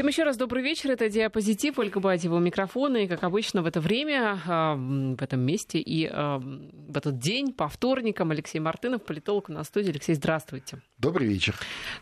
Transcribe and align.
Всем 0.00 0.08
еще 0.08 0.22
раз 0.22 0.38
добрый 0.38 0.62
вечер. 0.62 0.92
Это 0.92 1.10
«Диапозитив». 1.10 1.78
Ольга 1.78 2.00
Бадьева 2.00 2.36
у 2.36 2.38
микрофона. 2.38 2.96
И, 2.96 3.06
как 3.06 3.22
обычно, 3.22 3.60
в 3.60 3.66
это 3.66 3.82
время, 3.82 4.40
а, 4.46 4.74
в 4.74 5.22
этом 5.22 5.40
месте 5.40 5.78
и 5.78 6.08
а, 6.10 6.38
в 6.38 6.96
этот 6.96 7.18
день, 7.18 7.52
по 7.52 7.68
вторникам, 7.68 8.30
Алексей 8.30 8.60
Мартынов, 8.60 9.02
политолог 9.02 9.50
на 9.50 9.62
студии. 9.62 9.90
Алексей, 9.90 10.14
здравствуйте. 10.14 10.78
Добрый 10.96 11.28
вечер. 11.28 11.54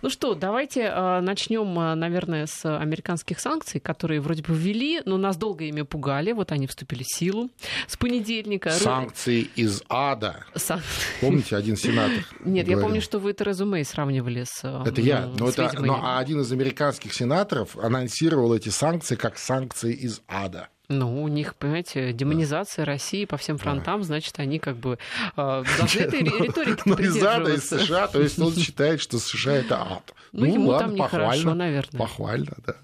Ну 0.02 0.10
что, 0.10 0.34
давайте 0.34 0.88
а, 0.92 1.20
начнем, 1.20 1.74
наверное, 1.98 2.46
с 2.46 2.64
американских 2.64 3.40
санкций, 3.40 3.80
которые 3.80 4.20
вроде 4.20 4.44
бы 4.44 4.54
ввели, 4.54 5.02
но 5.04 5.16
нас 5.16 5.36
долго 5.36 5.64
ими 5.64 5.82
пугали. 5.82 6.30
Вот 6.30 6.52
они 6.52 6.68
вступили 6.68 7.02
в 7.02 7.12
силу 7.12 7.50
с 7.88 7.96
понедельника. 7.96 8.70
Санкции 8.70 9.50
из 9.56 9.82
ада. 9.88 10.44
Сан... 10.54 10.82
Помните, 11.20 11.56
один 11.56 11.76
сенатор? 11.76 12.24
Нет, 12.44 12.64
говорил. 12.64 12.78
я 12.78 12.80
помню, 12.80 13.02
что 13.02 13.18
вы 13.18 13.32
Терезу 13.32 13.66
Мэй 13.66 13.84
сравнивали 13.84 14.44
с 14.44 14.62
Это 14.62 15.00
я. 15.00 15.26
Но, 15.36 15.48
это, 15.48 15.72
но 15.80 16.16
один 16.16 16.42
из 16.42 16.52
американских 16.52 17.12
сенаторов 17.12 17.76
анонсировал 17.88 18.54
эти 18.54 18.68
санкции 18.68 19.16
как 19.16 19.38
санкции 19.38 19.92
из 19.92 20.22
ада. 20.28 20.68
Ну, 20.88 21.22
у 21.22 21.28
них, 21.28 21.54
понимаете, 21.54 22.14
демонизация 22.14 22.86
да. 22.86 22.92
России 22.92 23.26
по 23.26 23.36
всем 23.36 23.58
фронтам, 23.58 24.00
да. 24.00 24.06
значит, 24.06 24.38
они 24.38 24.58
как 24.58 24.78
бы 24.78 24.98
э, 25.36 25.64
должны 25.78 26.00
этой 26.00 26.22
риторики 26.22 26.82
Ну, 26.86 26.96
из 26.96 27.22
ада, 27.22 27.52
из 27.52 27.68
США, 27.68 28.08
то 28.08 28.22
есть 28.22 28.38
он 28.38 28.54
считает, 28.54 29.00
что 29.00 29.18
США— 29.18 29.52
это 29.56 29.82
ад. 29.82 30.14
Ну, 30.32 30.46
ему 30.46 30.78
там 30.78 30.94
нехорошо, 30.94 31.54
наверное. 31.54 31.98
Похвально, 31.98 32.56
да. 32.66 32.76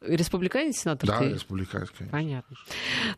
Республиканец 0.00 0.78
сенатор? 0.78 1.08
Да, 1.08 1.20
республиканец, 1.20 1.90
конечно. 1.90 2.18
Понятно. 2.18 2.56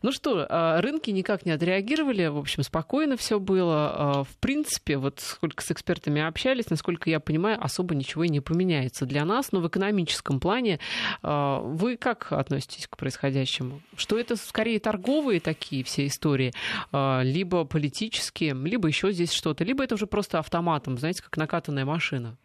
Ну 0.01 0.11
что, 0.11 0.45
а, 0.49 0.81
рынки 0.81 1.09
никак 1.11 1.45
не 1.45 1.51
отреагировали, 1.51 2.27
в 2.27 2.37
общем, 2.37 2.63
спокойно 2.63 3.17
все 3.17 3.39
было. 3.39 3.91
А, 3.93 4.23
в 4.23 4.35
принципе, 4.37 4.97
вот 4.97 5.19
сколько 5.19 5.63
с 5.63 5.71
экспертами 5.71 6.21
общались, 6.21 6.69
насколько 6.69 7.09
я 7.09 7.19
понимаю, 7.19 7.63
особо 7.63 7.95
ничего 7.95 8.23
и 8.23 8.29
не 8.29 8.39
поменяется 8.39 9.05
для 9.05 9.25
нас, 9.25 9.51
но 9.51 9.59
в 9.61 9.67
экономическом 9.67 10.39
плане 10.39 10.79
а, 11.21 11.59
вы 11.61 11.97
как 11.97 12.31
относитесь 12.31 12.87
к 12.87 12.97
происходящему? 12.97 13.81
Что 13.95 14.19
это 14.19 14.35
скорее 14.35 14.79
торговые 14.79 15.39
такие 15.39 15.83
все 15.83 16.07
истории, 16.07 16.53
либо 16.91 17.65
политические, 17.65 18.53
либо 18.53 18.87
еще 18.87 19.11
здесь 19.11 19.31
что-то, 19.31 19.63
либо 19.63 19.83
это 19.83 19.95
уже 19.95 20.07
просто 20.07 20.39
автоматом, 20.39 20.97
знаете, 20.97 21.21
как 21.23 21.37
накатанная 21.37 21.85
машина? 21.85 22.37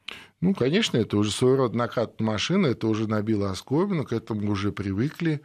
Ну, 0.43 0.55
конечно, 0.55 0.97
это 0.97 1.17
уже 1.17 1.31
своего 1.31 1.57
рода 1.57 1.77
накат 1.77 2.21
машины, 2.21 2.69
это 2.69 2.89
уже 2.89 3.09
набило 3.09 3.51
оскомину, 3.51 4.05
к 4.05 4.13
этому 4.13 4.51
уже 4.51 4.73
привыкли, 4.73 5.41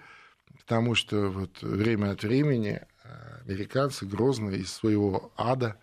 потому 0.58 0.96
что 0.96 1.30
вот 1.30 1.62
время 1.62 2.14
от 2.14 2.24
времени 2.24 2.82
э, 3.04 3.42
американцы 3.46 4.08
грозно 4.08 4.50
из 4.50 4.74
своего 4.74 5.32
ада 5.38 5.78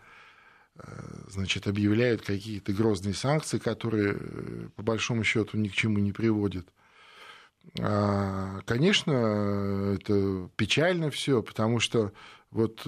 э, 0.77 0.83
значит, 1.29 1.69
объявляют 1.69 2.23
какие-то 2.23 2.73
грозные 2.73 3.15
санкции, 3.15 3.59
которые, 3.59 4.17
э, 4.19 4.69
по 4.75 4.83
большому 4.83 5.23
счету, 5.23 5.59
ни 5.59 5.69
к 5.69 5.75
чему 5.75 6.01
не 6.01 6.11
приводят. 6.11 6.67
А, 7.81 8.63
конечно, 8.67 9.95
это 9.97 10.51
печально 10.57 11.11
все, 11.11 11.41
потому 11.41 11.79
что 11.79 12.13
вот 12.51 12.87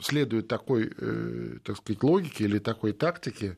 следует 0.00 0.48
такой, 0.48 0.90
так 1.64 1.76
сказать, 1.76 2.02
логике 2.02 2.44
или 2.44 2.58
такой 2.58 2.92
тактике, 2.92 3.56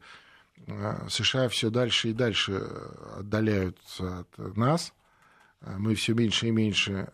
США 1.08 1.48
все 1.48 1.70
дальше 1.70 2.10
и 2.10 2.12
дальше 2.12 2.56
отдаляются 3.16 4.20
от 4.20 4.56
нас. 4.56 4.92
А, 5.60 5.78
мы 5.78 5.94
все 5.94 6.14
меньше 6.14 6.48
и 6.48 6.50
меньше 6.50 7.12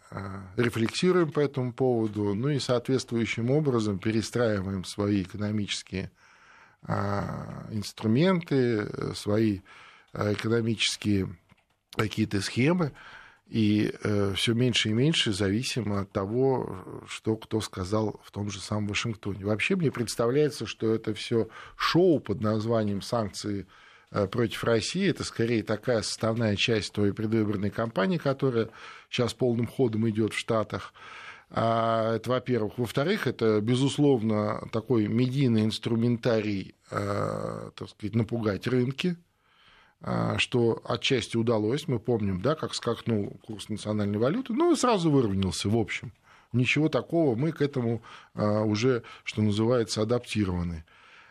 рефлексируем 0.57 1.33
по 1.33 1.41
этому 1.41 1.73
поводу, 1.73 2.35
ну 2.35 2.49
и 2.49 2.59
соответствующим 2.59 3.51
образом 3.51 3.99
перестраиваем 3.99 4.85
свои 4.85 5.23
экономические 5.23 6.11
инструменты, 7.71 9.15
свои 9.15 9.61
экономические 10.15 11.37
какие-то 11.95 12.41
схемы 12.41 12.93
и 13.51 13.93
э, 14.05 14.33
все 14.37 14.55
меньше 14.55 14.91
и 14.91 14.93
меньше 14.93 15.33
зависимо 15.33 16.03
от 16.03 16.13
того, 16.13 17.03
что 17.09 17.37
кто 17.37 17.61
сказал 17.61 18.21
в 18.23 18.31
том 18.31 18.49
же 18.49 18.61
самом 18.61 18.87
Вашингтоне. 18.87 19.45
Вообще 19.45 19.75
мне 19.75 19.91
представляется, 19.91 20.67
что 20.67 20.95
это 20.95 21.15
все 21.15 21.49
шоу 21.77 22.21
под 22.21 22.41
названием 22.43 23.03
санкции 23.03 23.67
э, 24.13 24.29
против 24.29 24.63
России. 24.63 25.11
Это 25.11 25.25
скорее 25.25 25.65
такая 25.65 26.03
составная 26.03 26.55
часть 26.55 26.93
той 26.93 27.13
предвыборной 27.13 27.71
кампании, 27.71 28.19
которая 28.19 28.69
сейчас 29.11 29.35
полным 29.35 29.67
ходом 29.67 30.09
идет 30.09 30.33
в 30.33 30.39
Штатах. 30.39 30.95
А, 31.51 32.15
это, 32.15 32.31
во-первых. 32.31 32.79
Во-вторых, 32.79 33.27
это, 33.27 33.61
безусловно, 33.61 34.69
такой 34.71 35.09
медийный 35.09 35.65
инструментарий, 35.65 36.77
э, 36.93 37.71
так 37.75 37.89
сказать, 37.89 38.15
напугать 38.15 38.69
рынки, 38.69 39.17
что 40.39 40.81
отчасти 40.85 41.37
удалось. 41.37 41.87
Мы 41.87 41.99
помним, 41.99 42.41
да, 42.41 42.55
как 42.55 42.75
скакнул 42.75 43.39
курс 43.47 43.69
национальной 43.69 44.19
валюты, 44.19 44.55
ну 44.55 44.73
и 44.73 44.77
сразу 44.77 45.11
выровнялся, 45.11 45.69
в 45.69 45.77
общем. 45.77 46.13
Ничего 46.53 46.89
такого, 46.89 47.37
мы 47.37 47.53
к 47.53 47.63
этому 47.63 48.03
а, 48.35 48.63
уже, 48.63 49.05
что 49.23 49.41
называется, 49.41 50.03
адаптированы. 50.03 50.85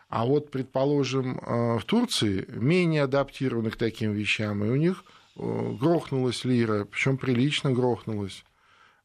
А 0.07 0.25
вот, 0.25 0.49
предположим, 0.49 1.39
а, 1.41 1.77
в 1.77 1.83
Турции 1.83 2.45
менее 2.47 3.03
адаптированы 3.03 3.69
к 3.69 3.75
таким 3.75 4.13
вещам, 4.13 4.63
и 4.63 4.69
у 4.69 4.75
них 4.75 5.03
грохнулась 5.35 6.43
лира, 6.43 6.85
причем 6.85 7.17
прилично 7.17 7.71
грохнулась. 7.71 8.43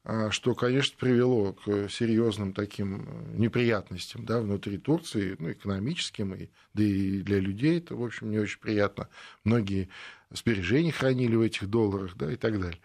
А, 0.07 0.29
что, 0.29 0.53
конечно, 0.53 0.95
привело 0.99 1.53
к 1.53 1.89
серьезным 1.89 2.53
таким 2.53 3.07
э, 3.07 3.37
неприятностям 3.37 4.23
да, 4.23 4.39
внутри 4.39 4.77
Турции, 4.77 5.35
ну, 5.39 5.51
экономическим, 5.51 6.35
и, 6.35 6.47
да 6.75 6.83
и 6.83 7.21
для 7.23 7.39
людей 7.39 7.79
это, 7.79 7.95
в 7.95 8.03
общем, 8.03 8.29
не 8.29 8.37
очень 8.37 8.59
приятно. 8.59 9.09
Многие 9.43 9.89
сбережения 10.29 10.91
хранили 10.91 11.35
в 11.35 11.41
этих 11.41 11.67
долларах 11.67 12.15
да, 12.17 12.31
и 12.31 12.35
так 12.35 12.59
далее. 12.59 12.79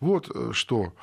Вот 0.00 0.30
э, 0.34 0.52
что. 0.54 0.94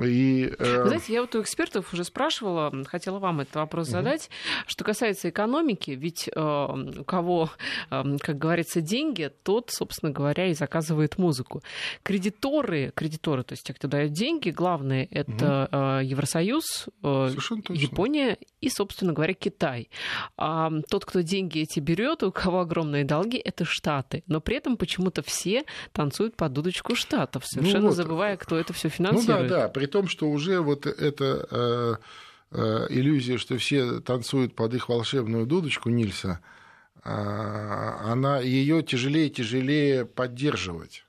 И, 0.00 0.52
э... 0.58 0.86
Знаете, 0.86 1.12
я 1.12 1.20
вот 1.20 1.34
у 1.34 1.42
экспертов 1.42 1.92
уже 1.92 2.04
спрашивала, 2.04 2.72
хотела 2.86 3.18
вам 3.18 3.40
этот 3.40 3.56
вопрос 3.56 3.88
угу. 3.88 3.92
задать. 3.92 4.30
Что 4.66 4.84
касается 4.84 5.28
экономики, 5.28 5.90
ведь 5.90 6.28
э, 6.34 6.40
у 6.40 7.04
кого, 7.04 7.50
э, 7.90 8.16
как 8.20 8.38
говорится, 8.38 8.80
деньги, 8.80 9.30
тот, 9.42 9.70
собственно 9.70 10.12
говоря, 10.12 10.46
и 10.46 10.54
заказывает 10.54 11.18
музыку. 11.18 11.62
Кредиторы, 12.02 12.92
кредиторы, 12.94 13.42
то 13.42 13.52
есть 13.52 13.64
те, 13.64 13.74
кто 13.74 13.88
дают 13.88 14.12
деньги, 14.12 14.50
главное 14.50 15.06
это 15.10 15.68
угу. 15.70 15.78
э, 15.78 16.04
Евросоюз, 16.04 16.88
э, 17.02 17.30
Япония 17.70 18.38
и, 18.60 18.68
собственно 18.68 19.12
говоря, 19.12 19.34
Китай. 19.34 19.90
А 20.36 20.70
тот, 20.88 21.04
кто 21.04 21.20
деньги 21.20 21.60
эти 21.60 21.80
берет, 21.80 22.22
у 22.22 22.32
кого 22.32 22.60
огромные 22.60 23.04
долги, 23.04 23.38
это 23.38 23.64
Штаты. 23.64 24.22
Но 24.26 24.40
при 24.40 24.56
этом 24.56 24.76
почему-то 24.76 25.22
все 25.22 25.64
танцуют 25.92 26.36
под 26.36 26.52
дудочку 26.52 26.94
Штатов, 26.94 27.44
совершенно 27.46 27.82
ну 27.82 27.88
вот. 27.88 27.96
забывая, 27.96 28.36
кто 28.36 28.56
это 28.56 28.72
все 28.72 28.88
финансирует. 28.88 29.42
Ну 29.42 29.48
да, 29.48 29.62
да, 29.62 29.68
при 29.82 29.88
том, 29.88 30.06
что 30.06 30.30
уже 30.30 30.60
вот 30.60 30.86
эта 30.86 31.44
э, 31.50 31.96
э, 32.52 32.86
иллюзия, 32.90 33.36
что 33.36 33.58
все 33.58 33.98
танцуют 33.98 34.54
под 34.54 34.74
их 34.74 34.88
волшебную 34.88 35.44
дудочку 35.44 35.90
Нильса, 35.90 36.38
э, 37.02 37.10
она 37.10 38.38
ее 38.38 38.84
тяжелее 38.84 39.26
и 39.26 39.30
тяжелее 39.30 40.06
поддерживать. 40.06 41.04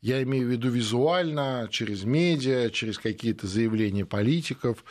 Я 0.00 0.20
имею 0.24 0.48
в 0.48 0.50
виду 0.50 0.68
визуально, 0.68 1.68
через 1.70 2.02
медиа, 2.02 2.70
через 2.70 2.98
какие-то 2.98 3.46
заявления 3.46 4.04
политиков, 4.04 4.84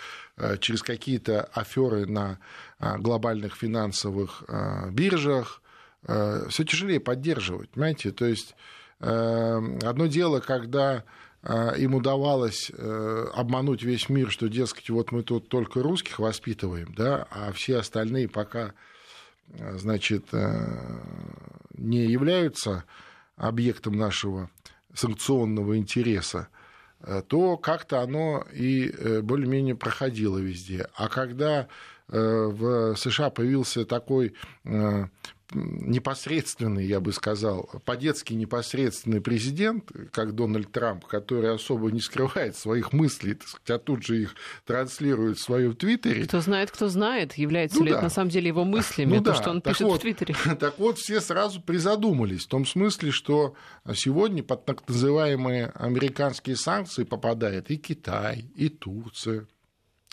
через 0.62 0.82
какие-то 0.82 1.44
аферы 1.44 2.06
на 2.06 2.40
глобальных 2.80 3.58
финансовых 3.58 4.44
биржах. 4.92 5.62
Все 6.04 6.64
тяжелее 6.64 7.02
поддерживать, 7.02 7.72
понимаете? 7.72 8.12
То 8.12 8.26
есть 8.26 8.56
одно 9.00 10.08
дело, 10.08 10.40
когда 10.40 11.04
им 11.44 11.96
удавалось 11.96 12.72
э, 12.74 13.25
обмануть 13.34 13.84
весь 13.84 14.09
мир, 14.09 14.30
что, 14.31 14.48
дескать, 14.48 14.90
вот 14.90 15.12
мы 15.12 15.24
тут 15.24 15.48
только 15.50 15.81
русских 15.81 16.20
воспитываем, 16.20 16.94
да, 16.94 17.28
а 17.30 17.52
все 17.53 17.78
остальные 17.78 18.28
пока, 18.28 18.74
э, 19.50 19.78
значит, 19.78 20.34
э, 20.34 21.02
не 21.78 22.06
являются 22.06 22.84
объектом 23.36 23.96
нашего 23.96 24.50
санкционного 24.94 25.78
интереса, 25.78 26.47
то 27.28 27.56
как-то 27.56 28.02
оно 28.02 28.44
и 28.52 29.22
более-менее 29.22 29.76
проходило 29.76 30.40
везде. 30.40 30.88
А 30.96 31.08
когда 31.08 31.67
в 32.08 32.96
США 32.96 33.29
появился 33.29 33.85
такой 33.85 34.34
непосредственный, 35.53 36.85
я 36.85 36.99
бы 36.99 37.14
сказал, 37.14 37.70
по-детски 37.85 38.34
непосредственный 38.34 39.22
президент, 39.22 39.91
как 40.11 40.35
Дональд 40.35 40.72
Трамп, 40.72 41.05
который 41.05 41.53
особо 41.53 41.91
не 41.91 42.02
скрывает 42.02 42.55
своих 42.55 42.94
мыслей, 42.94 43.35
так 43.35 43.47
сказать, 43.47 43.70
а 43.70 43.79
тут 43.79 44.03
же 44.03 44.22
их 44.23 44.35
транслирует 44.66 45.38
в 45.38 45.41
своем 45.41 45.76
Твиттере. 45.76 46.26
Кто 46.26 46.41
знает, 46.41 46.72
кто 46.72 46.90
знает, 46.90 47.34
является 47.35 47.79
ну, 47.79 47.85
ли 47.85 47.91
да. 47.91 47.97
это 47.97 48.03
на 48.05 48.09
самом 48.09 48.29
деле 48.29 48.47
его 48.47 48.66
мыслями, 48.66 49.17
ну, 49.17 49.23
то, 49.23 49.32
да. 49.32 49.35
что 49.35 49.49
он 49.52 49.61
так 49.61 49.73
пишет 49.73 49.88
вот, 49.88 49.99
в 49.99 50.02
Твиттере. 50.02 50.35
Так 50.59 50.79
вот, 50.79 50.97
все 50.97 51.22
сразу 51.22 51.61
призадумались, 51.61 52.46
в 52.46 52.47
том 52.47 52.66
смысле, 52.66 53.11
что 53.11 53.55
сегодня 53.94 54.44
под 54.44 54.66
так 54.66 54.88
называемые 54.88 55.67
американские 55.76 56.55
санкции 56.55 57.03
попадает 57.03 57.72
и 57.72 57.78
Китай, 57.78 58.46
и 58.55 58.70
Турция, 58.70 59.47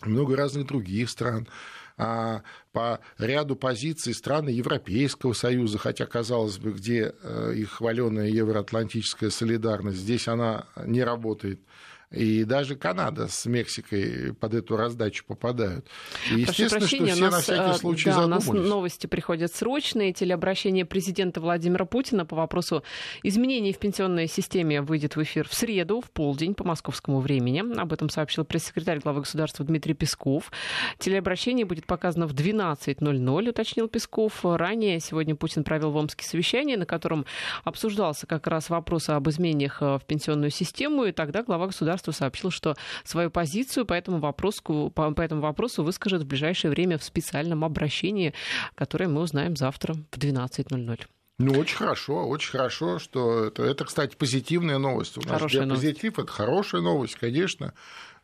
много 0.02 0.36
разных 0.36 0.66
других 0.66 1.10
стран. 1.10 1.48
А 1.96 2.42
по 2.72 2.98
ряду 3.18 3.54
позиций 3.54 4.14
страны 4.14 4.48
Европейского 4.48 5.32
Союза, 5.32 5.78
хотя, 5.78 6.06
казалось 6.06 6.58
бы, 6.58 6.72
где 6.72 7.14
э, 7.22 7.52
их 7.54 7.70
хваленая 7.70 8.28
евроатлантическая 8.28 9.30
солидарность, 9.30 9.98
здесь 9.98 10.26
она 10.26 10.66
не 10.84 11.04
работает. 11.04 11.60
И 12.10 12.44
даже 12.44 12.76
Канада 12.76 13.28
с 13.28 13.46
Мексикой 13.46 14.34
под 14.34 14.54
эту 14.54 14.76
раздачу 14.76 15.24
попадают. 15.26 15.86
И 16.30 16.40
естественно, 16.40 16.86
что 16.86 17.04
все 17.04 17.14
нас, 17.16 17.32
на 17.32 17.40
всякий 17.40 17.70
э, 17.70 17.74
случай 17.74 18.10
да, 18.10 18.14
задумались. 18.14 18.48
У 18.48 18.52
нас 18.54 18.68
новости 18.68 19.06
приходят 19.06 19.54
срочные. 19.54 20.12
Телеобращение 20.12 20.84
президента 20.84 21.40
Владимира 21.40 21.84
Путина 21.84 22.24
по 22.24 22.36
вопросу 22.36 22.84
изменений 23.22 23.72
в 23.72 23.78
пенсионной 23.78 24.28
системе 24.28 24.82
выйдет 24.82 25.16
в 25.16 25.22
эфир 25.22 25.48
в 25.48 25.54
среду, 25.54 26.00
в 26.00 26.10
полдень 26.10 26.54
по 26.54 26.64
московскому 26.64 27.20
времени. 27.20 27.62
Об 27.78 27.92
этом 27.92 28.08
сообщил 28.08 28.44
пресс-секретарь 28.44 29.00
главы 29.00 29.20
государства 29.20 29.64
Дмитрий 29.64 29.94
Песков. 29.94 30.52
Телеобращение 30.98 31.66
будет 31.66 31.86
показано 31.86 32.26
в 32.26 32.34
12.00, 32.34 33.48
уточнил 33.48 33.88
Песков. 33.88 34.44
Ранее 34.44 35.00
сегодня 35.00 35.34
Путин 35.34 35.64
провел 35.64 35.90
в 35.90 35.96
Омске 35.96 36.24
совещание, 36.24 36.76
на 36.76 36.86
котором 36.86 37.26
обсуждался 37.64 38.26
как 38.26 38.46
раз 38.46 38.70
вопрос 38.70 39.08
об 39.08 39.28
изменениях 39.28 39.78
э, 39.80 39.98
в 39.98 40.02
пенсионную 40.06 40.50
систему, 40.50 41.04
и 41.04 41.12
тогда 41.12 41.42
глава 41.42 41.66
государства 41.66 42.03
государство 42.04 42.12
сообщило, 42.12 42.50
что 42.50 42.76
свою 43.04 43.30
позицию 43.30 43.86
по 43.86 43.94
этому 43.94 44.18
вопросу, 44.18 44.92
по, 44.94 45.10
по 45.10 45.22
этому 45.22 45.40
вопросу 45.40 45.82
выскажет 45.82 46.22
в 46.22 46.26
ближайшее 46.26 46.70
время 46.70 46.98
в 46.98 47.04
специальном 47.04 47.64
обращении, 47.64 48.32
которое 48.74 49.08
мы 49.08 49.20
узнаем 49.20 49.56
завтра 49.56 49.94
в 49.94 50.18
12.00. 50.18 51.00
Ну, 51.38 51.58
очень 51.58 51.76
хорошо, 51.76 52.28
очень 52.28 52.50
хорошо, 52.50 53.00
что 53.00 53.46
это, 53.46 53.64
это 53.64 53.84
кстати, 53.84 54.14
позитивная 54.14 54.78
новость. 54.78 55.18
У 55.18 55.20
нас 55.22 55.30
хорошая 55.30 55.66
новость. 55.66 55.82
позитив, 55.82 56.18
это 56.18 56.30
хорошая 56.30 56.80
новость, 56.80 57.16
конечно. 57.16 57.72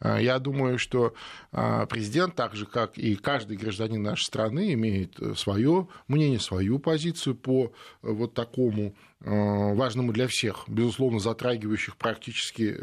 А, 0.00 0.18
я 0.18 0.38
думаю, 0.38 0.78
что 0.78 1.14
а, 1.52 1.86
президент, 1.86 2.34
так 2.34 2.54
же 2.54 2.66
как 2.66 2.96
и 2.96 3.16
каждый 3.16 3.56
гражданин 3.56 4.02
нашей 4.02 4.24
страны, 4.24 4.72
имеет 4.72 5.20
э, 5.20 5.34
свое 5.34 5.88
мнение, 6.08 6.40
свою 6.40 6.78
позицию 6.78 7.34
по 7.34 7.66
э, 7.66 8.10
вот 8.10 8.32
такому 8.32 8.94
э, 9.20 9.74
важному 9.74 10.12
для 10.12 10.26
всех, 10.26 10.64
безусловно, 10.68 11.20
затрагивающих 11.20 11.96
практически 11.96 12.74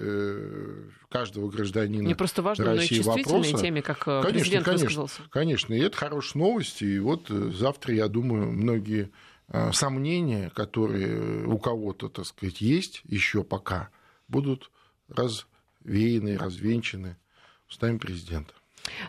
каждого 1.10 1.50
гражданина 1.50 2.08
Не 2.08 2.16
просто 2.16 2.42
важно, 2.42 2.66
России 2.66 3.02
но 3.02 3.16
и 3.16 3.24
чувствительной 3.24 3.54
теме, 3.54 3.82
как 3.82 4.00
конечно, 4.00 4.32
президент 4.32 4.66
конечно, 4.66 4.86
высказался. 4.86 5.22
Конечно, 5.32 5.74
и 5.74 5.80
это 5.80 5.98
хорошая 5.98 6.44
новость, 6.44 6.82
и 6.82 7.00
вот 7.00 7.30
завтра, 7.30 7.96
я 7.96 8.08
думаю, 8.08 8.52
многие 8.52 9.10
сомнения, 9.72 10.52
которые 10.54 11.46
у 11.48 11.58
кого-то, 11.58 12.10
так 12.10 12.26
сказать, 12.26 12.62
есть 12.62 13.02
еще 13.06 13.44
пока, 13.44 13.90
будут 14.28 14.70
раз 15.08 15.48
веяны, 15.88 16.38
развенчаны 16.38 17.18
устами 17.68 17.98
президента. 17.98 18.54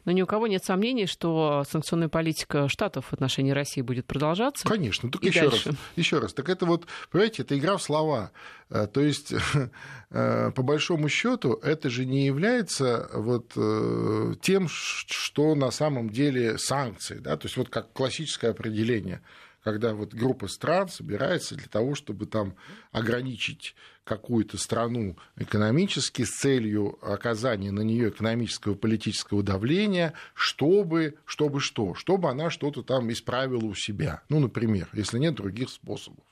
Но 0.04 0.12
ни 0.12 0.22
у 0.22 0.26
кого 0.26 0.46
нет 0.46 0.64
сомнений, 0.64 1.06
что 1.06 1.64
санкционная 1.68 2.08
политика 2.08 2.68
Штатов 2.68 3.06
в 3.06 3.12
отношении 3.12 3.52
России 3.52 3.80
будет 3.80 4.06
продолжаться. 4.06 4.66
Конечно, 4.66 5.10
так 5.10 5.22
еще 5.22 5.48
раз, 5.48 5.68
еще 5.96 6.18
раз. 6.18 6.32
Так 6.32 6.48
это 6.48 6.66
вот, 6.66 6.86
понимаете, 7.10 7.42
это 7.42 7.58
игра 7.58 7.76
в 7.76 7.82
слова. 7.82 8.32
Э, 8.70 8.86
то 8.86 9.00
есть, 9.00 9.32
э, 10.10 10.50
по 10.52 10.62
большому 10.62 11.08
счету, 11.08 11.54
это 11.62 11.90
же 11.90 12.04
не 12.04 12.26
является 12.26 13.08
вот 13.12 13.52
э, 13.56 14.34
тем, 14.42 14.68
что 14.68 15.54
на 15.54 15.70
самом 15.70 16.10
деле 16.10 16.58
санкции, 16.58 17.18
да, 17.18 17.36
то 17.36 17.46
есть 17.46 17.56
вот 17.56 17.68
как 17.68 17.92
классическое 17.92 18.50
определение 18.50 19.22
когда 19.62 19.94
вот 19.94 20.14
группа 20.14 20.48
стран 20.48 20.88
собирается 20.88 21.54
для 21.54 21.68
того, 21.68 21.94
чтобы 21.94 22.26
там 22.26 22.54
ограничить 22.92 23.74
какую-то 24.04 24.56
страну 24.56 25.16
экономически 25.36 26.22
с 26.22 26.30
целью 26.30 26.98
оказания 27.02 27.70
на 27.70 27.82
нее 27.82 28.08
экономического 28.08 28.72
и 28.72 28.76
политического 28.76 29.42
давления, 29.42 30.14
чтобы, 30.34 31.16
чтобы 31.26 31.60
что? 31.60 31.94
Чтобы 31.94 32.30
она 32.30 32.48
что-то 32.50 32.82
там 32.82 33.12
исправила 33.12 33.64
у 33.64 33.74
себя. 33.74 34.22
Ну, 34.28 34.40
например, 34.40 34.88
если 34.94 35.18
нет 35.18 35.34
других 35.34 35.68
способов. 35.68 36.24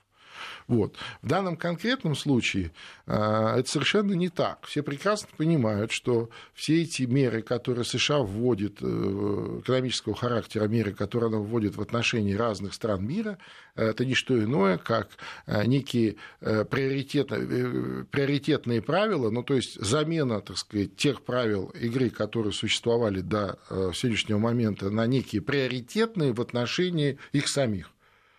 Вот. 0.67 0.97
В 1.23 1.29
данном 1.29 1.57
конкретном 1.57 2.15
случае 2.15 2.73
а, 3.07 3.57
это 3.59 3.69
совершенно 3.69 4.13
не 4.13 4.29
так. 4.29 4.65
Все 4.67 4.83
прекрасно 4.83 5.29
понимают, 5.37 5.93
что 5.93 6.29
все 6.55 6.83
эти 6.83 7.03
меры, 7.03 7.43
которые 7.43 7.85
США 7.85 8.19
вводит, 8.19 8.79
э, 8.81 9.61
экономического 9.63 10.15
характера 10.15 10.65
меры, 10.65 10.93
которые 10.93 11.29
она 11.29 11.39
вводит 11.39 11.77
в 11.77 11.81
отношении 11.81 12.35
разных 12.35 12.75
стран 12.75 13.07
мира, 13.07 13.39
это 13.75 14.05
не 14.05 14.15
что 14.15 14.43
иное, 14.43 14.79
как 14.79 15.11
э, 15.47 15.65
некие 15.67 16.17
э, 16.41 16.65
приоритетные, 16.65 18.05
приоритетные 18.05 18.83
правила, 18.83 19.31
ну, 19.31 19.43
то 19.43 19.55
есть 19.55 19.81
замена, 19.81 20.41
так 20.41 20.59
сказать, 20.59 20.97
тех 20.97 21.23
правил 21.23 21.67
игры, 21.81 22.11
которые 22.11 22.53
существовали 22.53 23.21
до 23.21 23.59
сегодняшнего 23.95 24.39
момента, 24.39 24.91
на 24.91 25.07
некие 25.07 25.43
приоритетные 25.43 26.33
в 26.33 26.41
отношении 26.41 27.19
их 27.33 27.49
самих. 27.49 27.91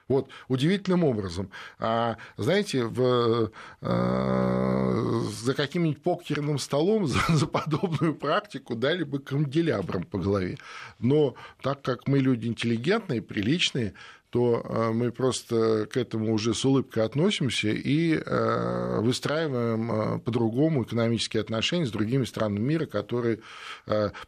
Вот 0.08 0.30
удивительным 0.48 1.04
образом. 1.04 1.50
А 1.80 2.18
знаете, 2.38 2.86
в, 2.86 3.52
э, 3.82 5.12
за 5.44 5.54
каким-нибудь 5.54 6.02
покерным 6.02 6.60
столом 6.60 7.08
за, 7.08 7.20
за 7.30 7.46
подобную 7.46 8.16
практику 8.16 8.76
дали 8.76 9.04
бы 9.04 9.20
канделябром 9.20 10.04
по 10.04 10.18
голове. 10.18 10.58
Но 11.00 11.36
так 11.62 11.82
как 11.82 12.08
мы 12.08 12.20
люди 12.20 12.48
интеллигентные, 12.48 13.22
приличные, 13.22 13.94
то 14.30 14.62
э, 14.64 14.92
мы 14.92 15.12
просто 15.12 15.88
к 15.88 15.96
этому 15.96 16.34
уже 16.34 16.54
с 16.54 16.66
улыбкой 16.66 17.04
относимся 17.04 17.70
и 17.70 18.14
э, 18.14 19.00
выстраиваем 19.00 19.92
э, 19.92 20.20
по-другому 20.20 20.84
экономические 20.84 21.42
отношения 21.42 21.86
с 21.86 21.92
другими 21.92 22.26
странами 22.26 22.60
мира, 22.60 22.86
которые 22.86 23.40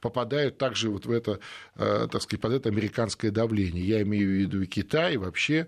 попадают 0.02 0.58
также 0.58 0.90
вот 0.90 1.06
в 1.06 1.12
это, 1.12 1.40
так 1.76 2.22
сказать, 2.22 2.42
под 2.42 2.54
это 2.54 2.70
американское 2.70 3.32
давление. 3.32 3.84
Я 3.84 4.02
имею 4.04 4.28
в 4.28 4.32
виду 4.32 4.62
и 4.62 4.66
Китай, 4.66 5.16
и 5.16 5.18
вообще 5.18 5.68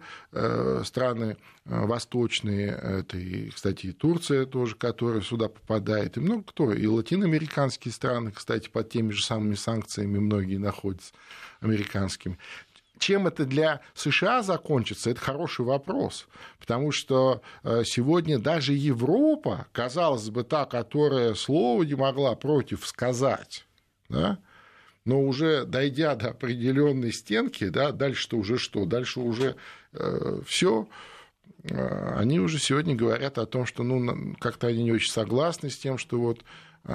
страны 0.84 1.38
восточные, 1.66 2.70
это, 2.70 3.18
и, 3.18 3.50
кстати, 3.50 3.88
и 3.88 3.92
Турция 3.92 4.46
тоже, 4.46 4.76
которая 4.76 5.22
сюда 5.22 5.50
попадает, 5.50 6.18
и 6.18 6.20
много 6.20 6.44
кто, 6.44 6.74
и 6.74 6.86
латиноамериканские 6.86 7.92
страны, 7.92 8.32
кстати, 8.32 8.70
под 8.70 8.90
теми 8.90 9.12
же 9.12 9.24
самыми 9.24 9.56
санкциями 9.56 10.20
многие 10.20 10.58
находятся 10.58 11.14
американскими. 11.60 12.38
Чем 13.02 13.26
это 13.26 13.46
для 13.46 13.82
США 13.96 14.44
закончится, 14.44 15.10
это 15.10 15.20
хороший 15.20 15.66
вопрос, 15.66 16.28
потому 16.60 16.92
что 16.92 17.42
э, 17.64 17.82
сегодня 17.84 18.38
даже 18.38 18.74
Европа, 18.74 19.66
казалось 19.72 20.30
бы, 20.30 20.44
та, 20.44 20.66
которая 20.68 21.34
слова 21.34 21.82
не 21.82 21.96
могла 21.96 22.36
против 22.36 22.86
сказать, 22.86 23.66
да, 24.08 24.38
но 25.04 25.20
уже 25.20 25.66
дойдя 25.66 26.14
до 26.14 26.30
определенной 26.30 27.12
стенки, 27.12 27.70
да, 27.70 27.92
дальше-то 27.92 28.38
уже 28.38 28.60
что? 28.60 28.86
Дальше 28.86 29.20
уже 29.20 29.56
э, 29.94 30.42
все 30.46 30.88
э, 31.64 32.16
они 32.18 32.40
уже 32.40 32.60
сегодня 32.60 32.94
говорят 32.94 33.40
о 33.40 33.48
том, 33.48 33.66
что 33.66 33.82
ну, 33.82 34.36
как-то 34.40 34.68
они 34.68 34.84
не 34.84 34.92
очень 34.92 35.12
согласны 35.12 35.72
с 35.72 35.78
тем, 35.80 35.98
что 35.98 36.20
вот 36.20 36.42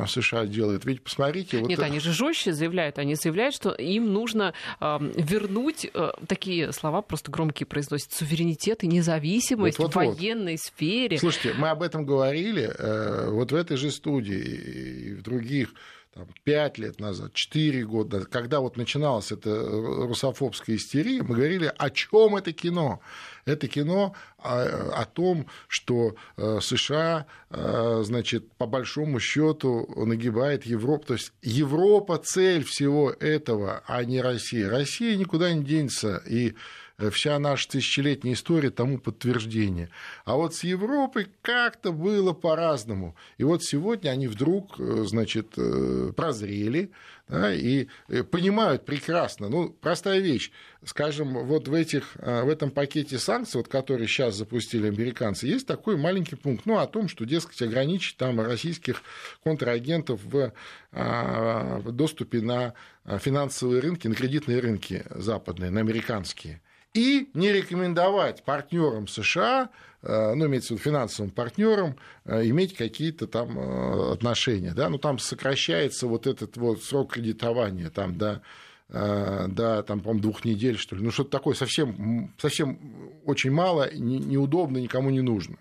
США 0.07 0.47
делает. 0.47 0.85
Ведь 0.85 1.03
посмотрите... 1.03 1.59
Вот... 1.59 1.69
Нет, 1.69 1.81
они 1.81 2.01
же 2.01 2.13
жестче 2.13 2.53
заявляют. 2.53 2.99
Они 2.99 3.15
заявляют, 3.15 3.55
что 3.55 3.71
им 3.71 4.13
нужно 4.13 4.53
э, 4.81 4.99
вернуть, 5.17 5.89
э, 5.93 6.11
такие 6.27 6.73
слова 6.73 7.03
просто 7.03 7.31
громкие 7.31 7.67
произносят, 7.67 8.13
суверенитет 8.13 8.83
и 8.85 8.87
независимость 8.87 9.79
вот, 9.79 9.95
вот, 9.95 10.05
в 10.05 10.17
военной 10.17 10.53
вот. 10.53 10.61
сфере. 10.61 11.19
Слушайте, 11.19 11.55
мы 11.59 11.69
об 11.69 11.83
этом 11.83 12.05
говорили 12.05 12.71
э, 12.77 13.31
вот 13.31 13.53
в 13.53 13.55
этой 13.55 13.77
же 13.77 13.91
студии 13.91 14.37
и 14.37 15.15
в 15.15 15.23
других 15.23 15.73
там, 16.17 16.29
5 16.45 16.79
лет 16.79 16.99
назад, 16.99 17.35
4 17.35 17.85
года, 17.85 18.25
когда 18.25 18.61
вот 18.61 18.79
начиналась 18.79 19.33
эта 19.33 19.51
русофобская 19.51 20.77
истерия, 20.77 21.23
мы 21.23 21.35
говорили, 21.35 21.71
о 21.77 21.91
чем 21.91 22.37
это 22.37 22.53
кино? 22.53 23.01
Это 23.45 23.69
кино 23.69 24.15
о, 24.39 24.93
о 24.95 25.05
том, 25.05 25.47
что 25.69 26.17
э, 26.39 26.59
США, 26.63 27.27
э, 27.51 28.03
значит, 28.05 28.51
по 28.55 28.67
большому 28.67 29.21
счету 29.21 29.87
нагибает 29.95 30.65
Европу. 30.65 31.09
То 31.09 31.15
есть 31.15 31.33
Европа 31.43 32.17
цель 32.17 32.65
всего 32.65 33.11
этого, 33.11 33.83
а 33.87 34.03
не 34.03 34.23
Россия. 34.23 34.71
Россия 34.71 35.17
никуда 35.17 35.53
не 35.53 35.65
денется. 35.65 36.23
И 36.27 36.55
Э, 36.55 36.86
вся 37.11 37.39
наша 37.39 37.69
тысячелетняя 37.69 38.35
история 38.35 38.71
тому 38.71 38.99
подтверждение. 38.99 39.91
А 40.25 40.37
вот 40.37 40.55
с 40.55 40.65
Европой 40.65 41.29
как-то 41.43 41.93
было 41.93 42.33
по-разному. 42.33 43.15
И 43.37 43.45
вот 43.45 43.63
сегодня 43.63 44.11
они 44.11 44.29
вдруг, 44.29 44.81
э, 44.81 45.05
значит, 45.07 45.53
э, 45.57 46.13
прозрели 46.17 46.91
да, 47.29 47.53
и 47.53 47.89
понимают 48.31 48.85
прекрасно. 48.85 49.49
Ну, 49.49 49.71
простая 49.71 50.21
вещь. 50.21 50.53
Скажем, 50.85 51.45
вот 51.45 51.67
в, 51.67 51.75
этих, 51.75 52.15
в 52.15 52.49
этом 52.49 52.71
пакете 52.71 53.19
санкций, 53.19 53.59
вот, 53.59 53.67
который 53.67 54.07
сейчас 54.07 54.37
запустили 54.37 54.87
американцы, 54.87 55.49
есть 55.49 55.67
такой 55.67 55.97
маленький 55.97 56.37
пункт, 56.37 56.67
ну, 56.67 56.79
о 56.79 56.87
том, 56.87 57.09
что, 57.09 57.25
дескать, 57.25 57.61
ограничить 57.63 58.17
там 58.17 58.41
российских 58.41 59.03
контрагентов 59.43 60.21
в, 60.23 60.53
в 60.93 61.91
доступе 61.91 62.41
на 62.43 62.75
финансовые 63.19 63.81
рынки, 63.81 64.07
на 64.07 64.15
кредитные 64.15 64.61
рынки 64.61 65.05
западные, 65.11 65.71
на 65.71 65.81
американские. 65.81 66.61
И 66.97 67.29
не 67.35 67.53
рекомендовать 67.53 68.43
партнерам 68.43 69.07
США, 69.07 69.69
э, 70.03 70.35
ну, 70.35 70.47
имеется 70.47 70.69
в 70.69 70.71
виду 70.73 70.83
финансовым 70.83 71.31
партнерам, 71.31 71.97
э, 72.25 72.47
иметь 72.47 72.75
какие-то 72.75 73.27
там 73.27 73.59
э, 73.59 74.13
отношения. 74.13 74.73
Да? 74.73 74.89
Ну, 74.89 74.99
там 74.99 75.19
сокращается 75.19 76.07
вот 76.07 76.27
этот 76.27 76.57
вот 76.57 76.83
срок 76.83 77.13
кредитования 77.13 77.91
там, 77.91 78.17
да, 78.17 78.41
да, 78.89 79.83
там, 79.83 79.99
по-моему, 79.99 80.23
двух 80.23 80.45
недель, 80.45 80.79
что 80.79 80.95
ли. 80.95 81.03
Ну, 81.03 81.11
что-то 81.11 81.31
такое 81.31 81.57
совсем, 81.57 82.33
совсем 82.39 82.79
очень 83.25 83.51
мало, 83.51 83.93
неудобно, 83.93 84.79
никому 84.79 85.11
не 85.11 85.23
нужно. 85.23 85.57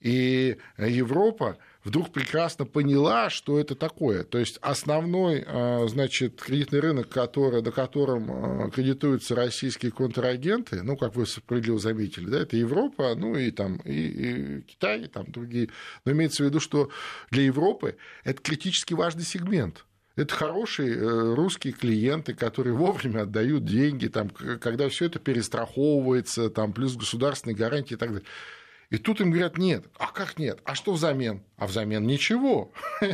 И 0.00 0.56
Европа 0.78 1.58
вдруг 1.84 2.10
прекрасно 2.10 2.64
поняла, 2.64 3.30
что 3.30 3.58
это 3.60 3.74
такое. 3.74 4.24
То 4.24 4.38
есть 4.38 4.58
основной 4.62 5.44
а, 5.46 5.86
значит, 5.86 6.40
кредитный 6.40 6.80
рынок, 6.80 7.08
который, 7.08 7.62
на 7.62 7.70
котором 7.70 8.30
а, 8.30 8.70
кредитуются 8.70 9.34
российские 9.34 9.92
контрагенты, 9.92 10.82
ну, 10.82 10.96
как 10.96 11.14
вы 11.14 11.26
справедливо 11.26 11.78
заметили, 11.78 12.26
да, 12.26 12.40
это 12.40 12.56
Европа, 12.56 13.14
ну 13.14 13.36
и, 13.36 13.50
там, 13.50 13.76
и, 13.84 13.92
и 13.92 14.60
Китай, 14.62 15.02
и 15.02 15.08
там 15.08 15.26
другие. 15.30 15.68
Но 16.04 16.12
имеется 16.12 16.42
в 16.42 16.46
виду, 16.46 16.58
что 16.58 16.90
для 17.30 17.44
Европы 17.44 17.96
это 18.24 18.40
критически 18.40 18.94
важный 18.94 19.24
сегмент. 19.24 19.84
Это 20.16 20.32
хорошие 20.32 20.94
э, 20.94 21.34
русские 21.34 21.72
клиенты, 21.72 22.34
которые 22.34 22.72
вовремя 22.74 23.22
отдают 23.22 23.64
деньги, 23.64 24.06
там, 24.06 24.30
когда 24.30 24.88
все 24.88 25.06
это 25.06 25.18
перестраховывается, 25.18 26.50
там, 26.50 26.72
плюс 26.72 26.96
государственные 26.96 27.56
гарантии 27.56 27.94
и 27.94 27.98
так 27.98 28.10
далее. 28.10 28.26
И 28.94 28.98
тут 28.98 29.20
им 29.20 29.32
говорят, 29.32 29.58
нет. 29.58 29.86
А 29.98 30.06
как 30.06 30.38
нет? 30.38 30.60
А 30.64 30.76
что 30.76 30.92
взамен? 30.92 31.42
А 31.56 31.66
взамен 31.66 32.06
ничего. 32.06 32.72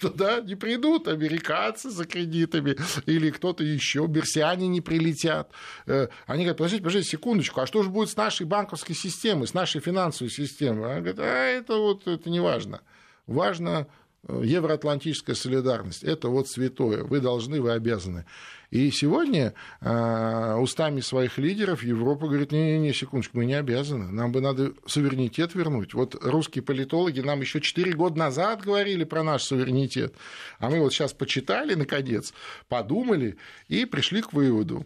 Туда 0.00 0.40
не 0.40 0.54
придут 0.54 1.08
американцы 1.08 1.90
за 1.90 2.04
кредитами 2.04 2.76
или 3.06 3.30
кто-то 3.30 3.64
еще, 3.64 4.06
берсиане 4.06 4.68
не 4.68 4.80
прилетят. 4.80 5.50
Э, 5.86 6.06
они 6.26 6.44
говорят, 6.44 6.58
подождите, 6.58 6.84
подождите, 6.84 7.08
секундочку, 7.08 7.60
а 7.60 7.66
что 7.66 7.82
же 7.82 7.90
будет 7.90 8.10
с 8.10 8.16
нашей 8.16 8.46
банковской 8.46 8.94
системой, 8.94 9.48
с 9.48 9.54
нашей 9.54 9.80
финансовой 9.80 10.30
системой? 10.30 10.92
Они 10.92 11.00
говорят, 11.00 11.18
а 11.18 11.46
это 11.46 11.78
вот 11.78 12.06
это 12.06 12.30
не 12.30 12.38
важно. 12.38 12.82
Важно 13.26 13.88
евроатлантическая 14.28 15.34
солидарность. 15.34 16.02
Это 16.02 16.28
вот 16.28 16.48
святое. 16.48 17.04
Вы 17.04 17.20
должны, 17.20 17.60
вы 17.60 17.72
обязаны. 17.72 18.24
И 18.70 18.90
сегодня 18.90 19.54
э, 19.80 20.54
устами 20.56 20.98
своих 21.00 21.38
лидеров 21.38 21.84
Европа 21.84 22.26
говорит, 22.26 22.50
не-не-не, 22.50 22.92
секундочку, 22.92 23.38
мы 23.38 23.44
не 23.44 23.54
обязаны, 23.54 24.10
нам 24.10 24.32
бы 24.32 24.40
надо 24.40 24.72
суверенитет 24.84 25.54
вернуть. 25.54 25.94
Вот 25.94 26.16
русские 26.20 26.64
политологи 26.64 27.20
нам 27.20 27.40
еще 27.40 27.60
4 27.60 27.92
года 27.92 28.18
назад 28.18 28.62
говорили 28.62 29.04
про 29.04 29.22
наш 29.22 29.44
суверенитет, 29.44 30.14
а 30.58 30.70
мы 30.70 30.80
вот 30.80 30.92
сейчас 30.92 31.12
почитали, 31.12 31.74
наконец, 31.74 32.34
подумали 32.68 33.36
и 33.68 33.84
пришли 33.84 34.22
к 34.22 34.32
выводу, 34.32 34.84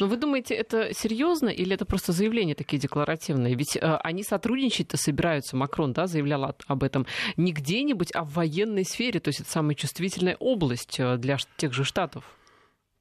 но 0.00 0.06
вы 0.06 0.16
думаете, 0.16 0.54
это 0.54 0.92
серьезно 0.94 1.48
или 1.48 1.74
это 1.74 1.84
просто 1.84 2.12
заявления 2.12 2.54
такие 2.54 2.78
декларативные? 2.78 3.54
Ведь 3.54 3.76
э, 3.76 3.80
они 3.80 4.22
сотрудничать-то 4.22 4.96
собираются, 4.96 5.56
Макрон 5.56 5.92
да, 5.92 6.06
заявлял 6.06 6.54
об 6.66 6.82
этом, 6.82 7.06
не 7.36 7.52
где-нибудь, 7.52 8.10
а 8.14 8.24
в 8.24 8.32
военной 8.32 8.84
сфере, 8.84 9.20
то 9.20 9.28
есть 9.28 9.40
это 9.40 9.50
самая 9.50 9.74
чувствительная 9.74 10.36
область 10.38 10.98
э, 10.98 11.16
для 11.16 11.38
тех 11.56 11.72
же 11.72 11.84
штатов. 11.84 12.24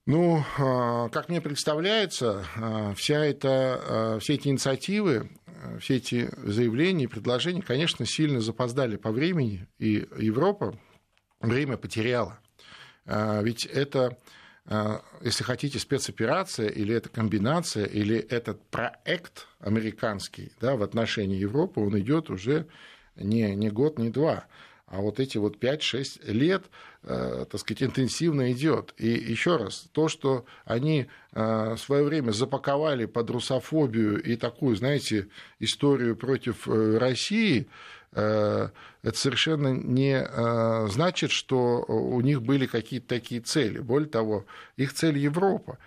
Ну, 0.07 0.41
а, 0.57 1.09
как 1.09 1.27
мне 1.27 1.41
представляется, 1.41 2.45
а, 2.55 2.93
вся 2.95 3.25
эта, 3.25 3.49
а, 3.51 4.19
все 4.19 4.35
эти 4.35 4.47
инициативы, 4.47 5.29
все 5.81 5.97
эти 5.97 6.29
заявления 6.37 7.03
и 7.03 7.07
предложения, 7.07 7.61
конечно, 7.61 8.05
сильно 8.05 8.39
запоздали 8.39 8.95
по 8.95 9.11
времени, 9.11 9.67
и 9.79 10.07
Европа 10.17 10.79
время 11.41 11.75
потеряла. 11.75 12.39
Ведь 13.05 13.65
это, 13.65 14.17
если 15.21 15.43
хотите, 15.43 15.79
спецоперация, 15.79 16.67
или 16.67 16.93
это 16.93 17.07
комбинация, 17.07 17.85
или 17.85 18.17
этот 18.17 18.61
проект 18.69 19.47
американский 19.59 20.51
да, 20.59 20.75
в 20.75 20.83
отношении 20.83 21.37
Европы, 21.37 21.79
он 21.79 21.97
идет 21.99 22.29
уже 22.29 22.67
не, 23.15 23.55
не 23.55 23.69
год, 23.69 23.97
не 23.97 24.09
два. 24.09 24.45
А 24.87 25.01
вот 25.01 25.19
эти 25.19 25.37
вот 25.37 25.57
5-6 25.57 26.31
лет, 26.31 26.63
э, 27.03 27.45
так 27.51 27.59
сказать, 27.59 27.83
интенсивно 27.83 28.53
идет. 28.53 28.93
И 28.97 29.09
еще 29.09 29.57
раз, 29.57 29.89
то, 29.91 30.07
что 30.07 30.45
они 30.63 31.07
э, 31.33 31.73
в 31.73 31.77
свое 31.77 32.05
время 32.05 32.31
запаковали 32.31 33.05
под 33.05 33.29
русофобию 33.29 34.21
и 34.23 34.37
такую, 34.37 34.77
знаете, 34.77 35.27
историю 35.59 36.15
против 36.15 36.69
э, 36.69 36.97
России, 36.97 37.67
это 38.19 39.17
совершенно 39.17 39.67
не 39.67 40.25
значит, 40.89 41.31
что 41.31 41.83
у 41.87 42.19
них 42.21 42.41
были 42.41 42.65
какие-то 42.65 43.07
такие 43.07 43.41
цели. 43.41 43.79
Более 43.79 44.09
того, 44.09 44.45
их 44.75 44.93
цель 44.93 45.17
Европа. 45.17 45.77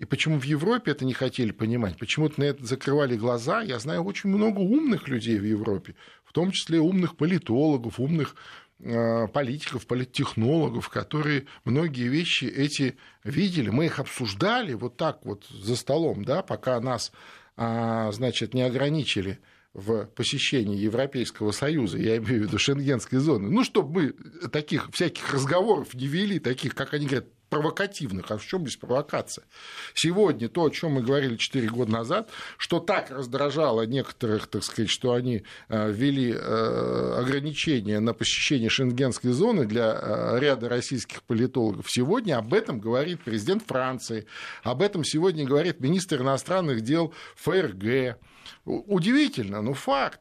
И 0.00 0.06
почему 0.06 0.40
в 0.40 0.44
Европе 0.44 0.92
это 0.92 1.04
не 1.04 1.12
хотели 1.12 1.50
понимать, 1.50 1.98
почему-то 1.98 2.40
на 2.40 2.44
это 2.44 2.64
закрывали 2.64 3.16
глаза. 3.16 3.60
Я 3.60 3.78
знаю 3.78 4.02
очень 4.02 4.30
много 4.30 4.58
умных 4.58 5.08
людей 5.08 5.38
в 5.38 5.44
Европе, 5.44 5.94
в 6.24 6.32
том 6.32 6.52
числе 6.52 6.80
умных 6.80 7.16
политологов, 7.16 8.00
умных 8.00 8.34
э, 8.78 9.28
политиков, 9.28 9.86
политтехнологов, 9.86 10.88
которые 10.88 11.44
многие 11.64 12.08
вещи 12.08 12.46
эти 12.46 12.96
видели. 13.24 13.68
Мы 13.68 13.86
их 13.86 13.98
обсуждали 13.98 14.72
вот 14.72 14.96
так 14.96 15.26
вот 15.26 15.44
за 15.50 15.76
столом, 15.76 16.24
да, 16.24 16.42
пока 16.42 16.80
нас, 16.80 17.12
а, 17.58 18.10
значит, 18.10 18.54
не 18.54 18.62
ограничили 18.62 19.38
в 19.72 20.06
посещении 20.06 20.76
Европейского 20.76 21.52
Союза, 21.52 21.98
я 21.98 22.16
имею 22.16 22.44
в 22.44 22.46
виду 22.46 22.58
шенгенской 22.58 23.18
зоны, 23.18 23.50
ну, 23.50 23.62
чтобы 23.64 23.92
мы 23.92 24.48
таких 24.48 24.90
всяких 24.92 25.32
разговоров 25.32 25.94
не 25.94 26.06
вели, 26.06 26.38
таких, 26.38 26.74
как 26.74 26.92
они 26.94 27.06
говорят, 27.06 27.28
провокативных. 27.50 28.30
А 28.30 28.38
в 28.38 28.46
чем 28.46 28.62
здесь 28.62 28.76
провокация? 28.76 29.44
Сегодня 29.92 30.48
то, 30.48 30.64
о 30.64 30.70
чем 30.70 30.92
мы 30.92 31.02
говорили 31.02 31.36
4 31.36 31.68
года 31.68 31.90
назад, 31.90 32.30
что 32.56 32.78
так 32.80 33.10
раздражало 33.10 33.82
некоторых, 33.82 34.46
так 34.46 34.64
сказать, 34.64 34.88
что 34.88 35.12
они 35.12 35.42
э, 35.68 35.90
ввели 35.90 36.32
э, 36.32 37.14
ограничения 37.18 38.00
на 38.00 38.14
посещение 38.14 38.70
шенгенской 38.70 39.32
зоны 39.32 39.66
для 39.66 39.92
э, 39.92 40.38
ряда 40.38 40.68
российских 40.68 41.22
политологов. 41.24 41.90
Сегодня 41.90 42.38
об 42.38 42.54
этом 42.54 42.78
говорит 42.78 43.20
президент 43.24 43.64
Франции, 43.66 44.26
об 44.62 44.80
этом 44.80 45.04
сегодня 45.04 45.44
говорит 45.44 45.80
министр 45.80 46.22
иностранных 46.22 46.80
дел 46.82 47.12
ФРГ. 47.36 48.16
Удивительно, 48.64 49.60
но 49.60 49.74
факт. 49.74 50.20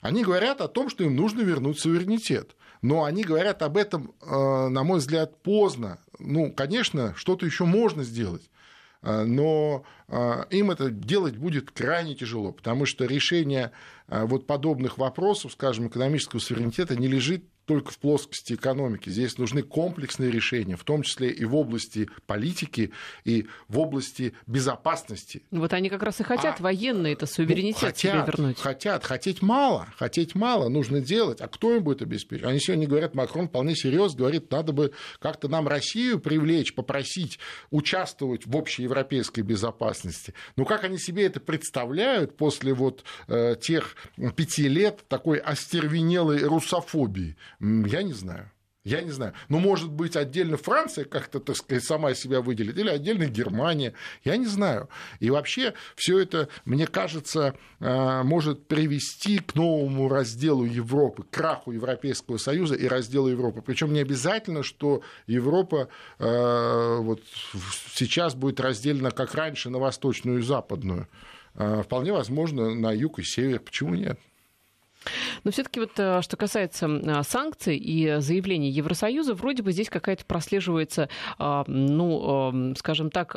Они 0.00 0.24
говорят 0.24 0.60
о 0.60 0.68
том, 0.68 0.88
что 0.88 1.04
им 1.04 1.14
нужно 1.14 1.42
вернуть 1.42 1.78
суверенитет. 1.78 2.56
Но 2.82 3.04
они 3.04 3.22
говорят 3.22 3.62
об 3.62 3.76
этом, 3.76 4.12
на 4.20 4.82
мой 4.82 4.98
взгляд, 4.98 5.40
поздно. 5.42 5.98
Ну, 6.18 6.52
конечно, 6.52 7.14
что-то 7.16 7.46
еще 7.46 7.64
можно 7.64 8.02
сделать 8.02 8.50
а, 9.02 9.24
но 9.24 9.84
а, 10.08 10.46
им 10.50 10.70
это 10.70 10.90
делать 10.90 11.36
будет 11.36 11.70
крайне 11.70 12.14
тяжело, 12.14 12.52
потому 12.52 12.86
что 12.86 13.04
решение 13.04 13.72
вот 14.08 14.46
подобных 14.46 14.98
вопросов, 14.98 15.52
скажем, 15.52 15.88
экономического 15.88 16.38
суверенитета 16.38 16.96
не 16.96 17.06
лежит 17.06 17.44
только 17.64 17.92
в 17.92 17.98
плоскости 17.98 18.54
экономики. 18.54 19.08
Здесь 19.08 19.38
нужны 19.38 19.62
комплексные 19.62 20.30
решения, 20.30 20.76
в 20.76 20.84
том 20.84 21.02
числе 21.02 21.30
и 21.30 21.44
в 21.44 21.54
области 21.54 22.08
политики, 22.26 22.92
и 23.24 23.46
в 23.68 23.78
области 23.78 24.34
безопасности. 24.46 25.42
Ну, 25.50 25.60
вот 25.60 25.72
они 25.72 25.88
как 25.88 26.02
раз 26.02 26.20
и 26.20 26.24
хотят 26.24 26.60
а, 26.60 26.62
военные 26.62 27.12
это 27.12 27.26
суверенитет 27.26 27.82
ну, 27.82 27.88
хотят, 27.88 27.98
себе 27.98 28.24
вернуть. 28.26 28.58
Хотят, 28.58 29.04
хотеть 29.04 29.42
мало, 29.42 29.86
хотеть 29.96 30.34
мало, 30.34 30.68
нужно 30.68 31.00
делать. 31.00 31.40
А 31.40 31.48
кто 31.48 31.74
им 31.74 31.84
будет 31.84 32.02
обеспечить? 32.02 32.44
Они 32.44 32.58
сегодня 32.58 32.88
говорят, 32.88 33.14
Макрон 33.14 33.48
вполне 33.48 33.76
серьезно 33.76 34.18
говорит, 34.18 34.50
надо 34.50 34.72
бы 34.72 34.92
как-то 35.20 35.48
нам 35.48 35.68
Россию 35.68 36.18
привлечь, 36.20 36.74
попросить 36.74 37.38
участвовать 37.70 38.46
в 38.46 38.56
общеевропейской 38.56 39.44
безопасности. 39.44 40.34
Но 40.56 40.64
как 40.64 40.84
они 40.84 40.98
себе 40.98 41.26
это 41.26 41.40
представляют 41.40 42.36
после 42.36 42.74
вот 42.74 43.04
э, 43.28 43.54
тех 43.60 43.96
пяти 44.36 44.68
лет 44.68 45.04
такой 45.08 45.38
остервенелой 45.38 46.42
русофобии? 46.44 47.36
Я 47.62 48.02
не 48.02 48.12
знаю. 48.12 48.50
Я 48.84 49.00
не 49.00 49.10
знаю. 49.10 49.32
Ну, 49.48 49.60
может 49.60 49.92
быть, 49.92 50.16
отдельно 50.16 50.56
Франция 50.56 51.04
как-то, 51.04 51.38
так 51.38 51.54
сказать, 51.54 51.84
сама 51.84 52.14
себя 52.14 52.40
выделит, 52.40 52.76
или 52.76 52.88
отдельно 52.88 53.26
Германия. 53.26 53.94
Я 54.24 54.36
не 54.36 54.46
знаю. 54.46 54.88
И 55.20 55.30
вообще 55.30 55.74
все 55.94 56.18
это, 56.18 56.48
мне 56.64 56.88
кажется, 56.88 57.54
э, 57.78 58.22
может 58.24 58.66
привести 58.66 59.38
к 59.38 59.54
новому 59.54 60.08
разделу 60.08 60.64
Европы, 60.64 61.22
к 61.22 61.30
краху 61.30 61.70
Европейского 61.70 62.38
Союза 62.38 62.74
и 62.74 62.88
разделу 62.88 63.28
Европы. 63.28 63.62
Причем 63.64 63.92
не 63.92 64.00
обязательно, 64.00 64.64
что 64.64 65.02
Европа 65.28 65.88
э, 66.18 66.96
вот 66.98 67.22
сейчас 67.94 68.34
будет 68.34 68.58
разделена, 68.58 69.12
как 69.12 69.36
раньше, 69.36 69.70
на 69.70 69.78
восточную 69.78 70.40
и 70.40 70.42
западную. 70.42 71.06
Э, 71.54 71.82
вполне 71.84 72.12
возможно, 72.12 72.74
на 72.74 72.90
юг 72.90 73.20
и 73.20 73.22
север. 73.22 73.60
Почему 73.60 73.94
нет? 73.94 74.18
Но 75.44 75.50
все-таки 75.50 75.80
вот 75.80 75.92
э, 75.98 76.22
что 76.22 76.36
касается 76.36 76.86
э, 76.86 77.22
санкций 77.22 77.76
и 77.76 78.20
заявлений 78.20 78.70
Евросоюза, 78.70 79.34
вроде 79.34 79.62
бы 79.62 79.72
здесь 79.72 79.88
какая-то 79.88 80.24
прослеживается, 80.24 81.08
э, 81.38 81.62
ну, 81.66 82.74
скажем 82.76 83.10
так, 83.10 83.36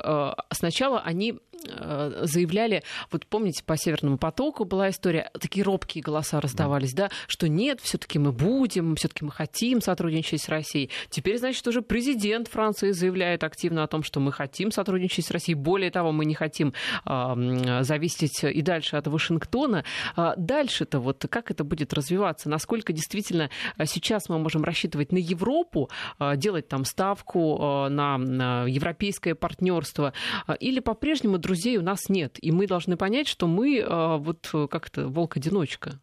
сначала 0.51 0.99
они 0.99 1.39
Э, 1.67 2.21
заявляли, 2.23 2.83
вот 3.11 3.25
помните, 3.25 3.63
по 3.63 3.77
Северному 3.77 4.17
потоку 4.17 4.65
была 4.65 4.89
история, 4.89 5.29
такие 5.39 5.63
робкие 5.63 6.03
голоса 6.03 6.39
раздавались, 6.41 6.93
да, 6.93 7.09
что 7.27 7.47
нет, 7.47 7.79
все-таки 7.81 8.19
мы 8.19 8.31
будем, 8.31 8.95
все-таки 8.95 9.25
мы 9.25 9.31
хотим 9.31 9.81
сотрудничать 9.81 10.41
с 10.41 10.49
Россией. 10.49 10.89
Теперь, 11.09 11.37
значит, 11.37 11.65
уже 11.67 11.81
президент 11.81 12.47
Франции 12.47 12.91
заявляет 12.91 13.43
активно 13.43 13.83
о 13.83 13.87
том, 13.87 14.03
что 14.03 14.19
мы 14.19 14.31
хотим 14.31 14.71
сотрудничать 14.71 15.25
с 15.25 15.31
Россией. 15.31 15.55
Более 15.55 15.91
того, 15.91 16.11
мы 16.11 16.25
не 16.25 16.35
хотим 16.35 16.73
э, 17.05 17.79
зависеть 17.81 18.43
и 18.43 18.61
дальше 18.61 18.97
от 18.97 19.07
Вашингтона. 19.07 19.83
А 20.15 20.35
дальше-то 20.35 20.99
вот 20.99 21.25
как 21.29 21.51
это 21.51 21.63
будет 21.63 21.84
развиваться? 21.93 22.49
Насколько 22.49 22.93
действительно 22.93 23.49
сейчас 23.85 24.29
мы 24.29 24.39
можем 24.39 24.63
рассчитывать 24.63 25.11
на 25.11 25.17
Европу, 25.17 25.89
делать 26.35 26.67
там 26.67 26.85
ставку 26.85 27.87
на, 27.89 28.17
на 28.17 28.65
европейское 28.65 29.35
партнерство, 29.35 30.13
или 30.59 30.79
по-прежнему, 30.79 31.37
друзей 31.37 31.77
у 31.77 31.81
нас 31.81 32.09
нет. 32.09 32.37
И 32.41 32.51
мы 32.51 32.67
должны 32.67 32.97
понять, 32.97 33.27
что 33.27 33.47
мы 33.47 33.85
вот 34.19 34.49
как 34.69 34.89
то 34.89 35.07
волк-одиночка. 35.07 35.99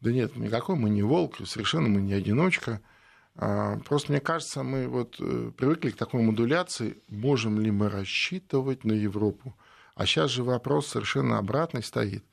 Да 0.00 0.12
нет, 0.12 0.36
никакой 0.36 0.76
мы 0.76 0.90
не 0.90 1.02
волк, 1.02 1.36
совершенно 1.44 1.88
мы 1.88 2.00
не 2.00 2.12
одиночка. 2.12 2.80
А, 3.34 3.78
просто 3.80 4.12
мне 4.12 4.20
кажется, 4.20 4.62
мы 4.62 4.88
вот 4.88 5.16
э, 5.20 5.50
привыкли 5.56 5.90
к 5.90 5.96
такой 5.96 6.22
модуляции, 6.22 7.02
можем 7.08 7.60
ли 7.60 7.70
мы 7.70 7.90
рассчитывать 7.90 8.84
на 8.84 8.92
Европу. 8.92 9.54
А 9.94 10.06
сейчас 10.06 10.30
же 10.30 10.42
вопрос 10.42 10.88
совершенно 10.88 11.38
обратный 11.38 11.82
стоит. 11.82 12.24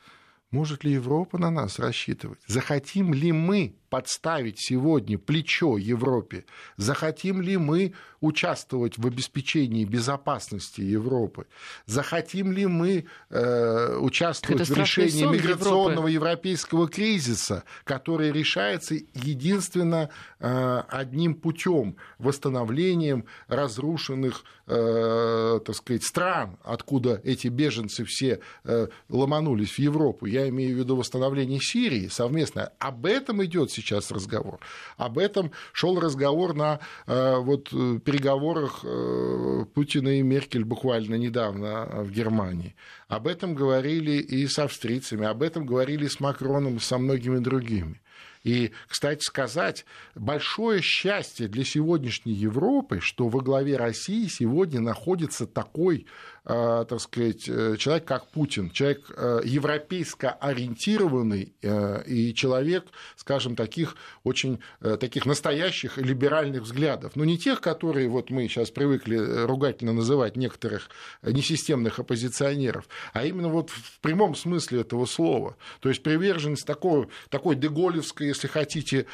Может 0.53 0.83
ли 0.83 0.91
Европа 0.91 1.39
на 1.39 1.49
нас 1.49 1.79
рассчитывать? 1.79 2.39
Захотим 2.45 3.11
ли 3.11 3.31
мы 3.31 3.75
подставить 3.89 4.59
сегодня 4.59 5.17
плечо 5.17 5.77
Европе? 5.77 6.45
Захотим 6.77 7.41
ли 7.41 7.57
мы 7.57 7.93
участвовать 8.21 8.97
в 8.97 9.05
обеспечении 9.05 9.83
безопасности 9.85 10.81
Европы? 10.81 11.45
Захотим 11.85 12.51
ли 12.51 12.67
мы 12.67 13.05
э, 13.29 13.97
участвовать 13.97 14.61
Это 14.61 14.73
в 14.73 14.77
решении 14.77 15.25
миграционного 15.25 16.07
Европы. 16.07 16.11
европейского 16.11 16.87
кризиса, 16.87 17.63
который 17.83 18.31
решается 18.31 18.95
единственно 19.13 20.09
э, 20.39 20.83
одним 20.87 21.33
путем 21.35 21.95
восстановлением 22.17 23.25
разрушенных 23.47 24.43
э, 24.65 25.59
так 25.65 25.75
сказать, 25.75 26.03
стран, 26.03 26.57
откуда 26.63 27.21
эти 27.23 27.47
беженцы 27.47 28.05
все 28.05 28.39
э, 28.63 28.87
ломанулись 29.09 29.73
в 29.73 29.79
Европу? 29.79 30.25
Я 30.25 30.42
имею 30.49 30.75
в 30.75 30.79
виду 30.79 30.95
восстановление 30.95 31.59
Сирии 31.59 32.07
совместно. 32.07 32.71
Об 32.79 33.05
этом 33.05 33.43
идет 33.43 33.71
сейчас 33.71 34.11
разговор. 34.11 34.59
Об 34.97 35.17
этом 35.17 35.51
шел 35.71 35.99
разговор 35.99 36.53
на 36.53 36.79
э, 37.07 37.37
вот, 37.37 37.69
э, 37.71 37.99
переговорах 38.03 38.81
э, 38.83 39.65
Путина 39.73 40.19
и 40.19 40.21
Меркель 40.21 40.65
буквально 40.65 41.15
недавно 41.15 42.03
в 42.03 42.11
Германии. 42.11 42.75
Об 43.07 43.27
этом 43.27 43.55
говорили 43.55 44.13
и 44.13 44.47
с 44.47 44.59
австрийцами, 44.59 45.25
об 45.25 45.43
этом 45.43 45.65
говорили 45.65 46.07
с 46.07 46.19
Макроном 46.19 46.79
со 46.79 46.97
многими 46.97 47.39
другими. 47.39 48.01
И, 48.43 48.71
кстати 48.87 49.23
сказать, 49.23 49.85
большое 50.15 50.81
счастье 50.81 51.47
для 51.47 51.63
сегодняшней 51.63 52.33
Европы, 52.33 52.99
что 52.99 53.29
во 53.29 53.39
главе 53.39 53.77
России 53.77 54.27
сегодня 54.27 54.81
находится 54.81 55.47
такой 55.47 56.05
так 56.45 56.99
сказать, 56.99 57.47
э, 57.47 57.77
человек 57.77 58.05
как 58.05 58.27
Путин, 58.27 58.69
человек 58.69 59.09
э, 59.15 59.41
европейско 59.45 60.31
ориентированный 60.31 61.53
и 62.05 62.33
человек, 62.33 62.85
скажем, 63.15 63.55
таких 63.55 63.95
очень 64.23 64.59
таких 64.99 65.25
настоящих 65.25 65.97
либеральных 65.97 66.63
взглядов. 66.63 67.15
Но 67.15 67.23
не 67.23 67.37
тех, 67.37 67.61
которые 67.61 68.09
вот 68.09 68.29
мы 68.29 68.47
сейчас 68.47 68.71
привыкли 68.71 69.17
ругательно 69.45 69.93
называть 69.93 70.35
некоторых 70.35 70.89
несистемных 71.21 71.99
оппозиционеров, 71.99 72.87
а 73.13 73.25
именно 73.25 73.47
вот 73.47 73.69
в 73.69 73.99
прямом 74.01 74.35
смысле 74.35 74.81
этого 74.81 75.05
слова. 75.05 75.55
То 75.79 75.89
есть 75.89 76.03
приверженность 76.03 76.65
такой, 76.65 77.07
такой 77.29 77.55
деголевской, 77.55 78.27
если 78.27 78.47
хотите, 78.47 79.05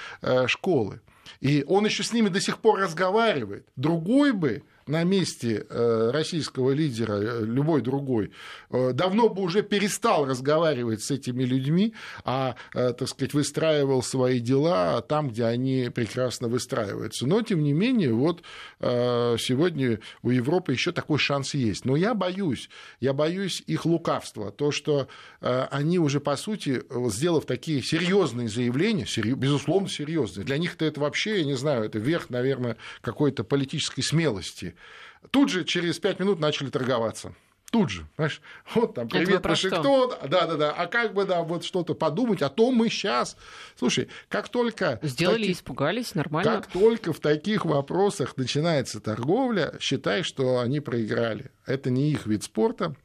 школы. 0.47 1.01
И 1.39 1.63
он 1.67 1.85
еще 1.85 2.03
с 2.03 2.11
ними 2.11 2.29
до 2.29 2.41
сих 2.41 2.57
пор 2.57 2.79
разговаривает. 2.79 3.67
Другой 3.75 4.33
бы 4.33 4.63
на 4.89 5.03
месте 5.03 5.65
э, 5.69 6.11
российского 6.11 6.71
лидера, 6.71 7.13
э, 7.13 7.45
любой 7.45 7.81
другой, 7.81 8.31
э, 8.71 8.91
давно 8.93 9.29
бы 9.29 9.43
уже 9.43 9.61
перестал 9.61 10.25
разговаривать 10.25 11.03
с 11.03 11.11
этими 11.11 11.43
людьми, 11.43 11.93
а, 12.23 12.55
так 12.73 13.07
сказать, 13.07 13.33
выстраивал 13.33 14.01
свои 14.01 14.39
дела 14.39 15.01
там, 15.01 15.29
где 15.29 15.45
они 15.45 15.89
прекрасно 15.93 16.47
выстраиваются. 16.47 17.27
Но, 17.27 17.41
тем 17.41 17.63
не 17.63 17.73
менее, 17.73 18.13
вот 18.13 18.41
сегодня 18.79 19.99
у 20.23 20.31
Европы 20.31 20.71
еще 20.71 20.91
такой 20.91 21.19
шанс 21.19 21.53
есть. 21.53 21.85
Но 21.85 21.95
я 21.95 22.13
боюсь, 22.13 22.69
я 22.99 23.13
боюсь 23.13 23.61
их 23.67 23.85
лукавства, 23.85 24.51
то, 24.51 24.71
что 24.71 25.07
они 25.41 25.99
уже, 25.99 26.19
по 26.19 26.35
сути, 26.35 26.83
сделав 27.09 27.45
такие 27.45 27.81
серьезные 27.81 28.49
заявления, 28.49 29.05
безусловно, 29.35 29.89
серьезные, 29.89 30.45
для 30.45 30.57
них 30.57 30.75
это 30.79 30.99
вообще, 30.99 31.39
я 31.39 31.45
не 31.45 31.55
знаю, 31.55 31.83
это 31.83 31.99
верх, 31.99 32.29
наверное, 32.29 32.77
какой-то 33.01 33.43
политической 33.43 34.01
смелости, 34.01 34.75
Тут 35.31 35.49
же 35.49 35.63
через 35.63 35.99
пять 35.99 36.19
минут 36.19 36.39
начали 36.39 36.69
торговаться. 36.69 37.33
Тут 37.71 37.91
же, 37.91 38.07
знаешь, 38.15 38.41
вот 38.73 38.95
там, 38.95 39.07
привет, 39.07 39.45
Вашингтон, 39.45 40.13
да-да-да, 40.27 40.71
а 40.71 40.87
как 40.87 41.13
бы, 41.13 41.25
да, 41.25 41.43
вот 41.43 41.63
что-то 41.63 41.93
подумать, 41.93 42.41
а 42.41 42.49
то 42.49 42.71
мы 42.71 42.89
сейчас, 42.89 43.37
слушай, 43.77 44.09
как 44.27 44.49
только... 44.49 44.99
Сделали, 45.03 45.41
таких, 45.41 45.57
испугались, 45.57 46.15
нормально. 46.15 46.51
Как 46.51 46.65
только 46.65 47.13
в 47.13 47.19
таких 47.19 47.65
вопросах 47.65 48.37
начинается 48.37 48.99
торговля, 48.99 49.75
считай, 49.79 50.23
что 50.23 50.59
они 50.59 50.79
проиграли. 50.79 51.51
Это 51.67 51.91
не 51.91 52.09
их 52.09 52.25
вид 52.25 52.43
спорта, 52.43 52.95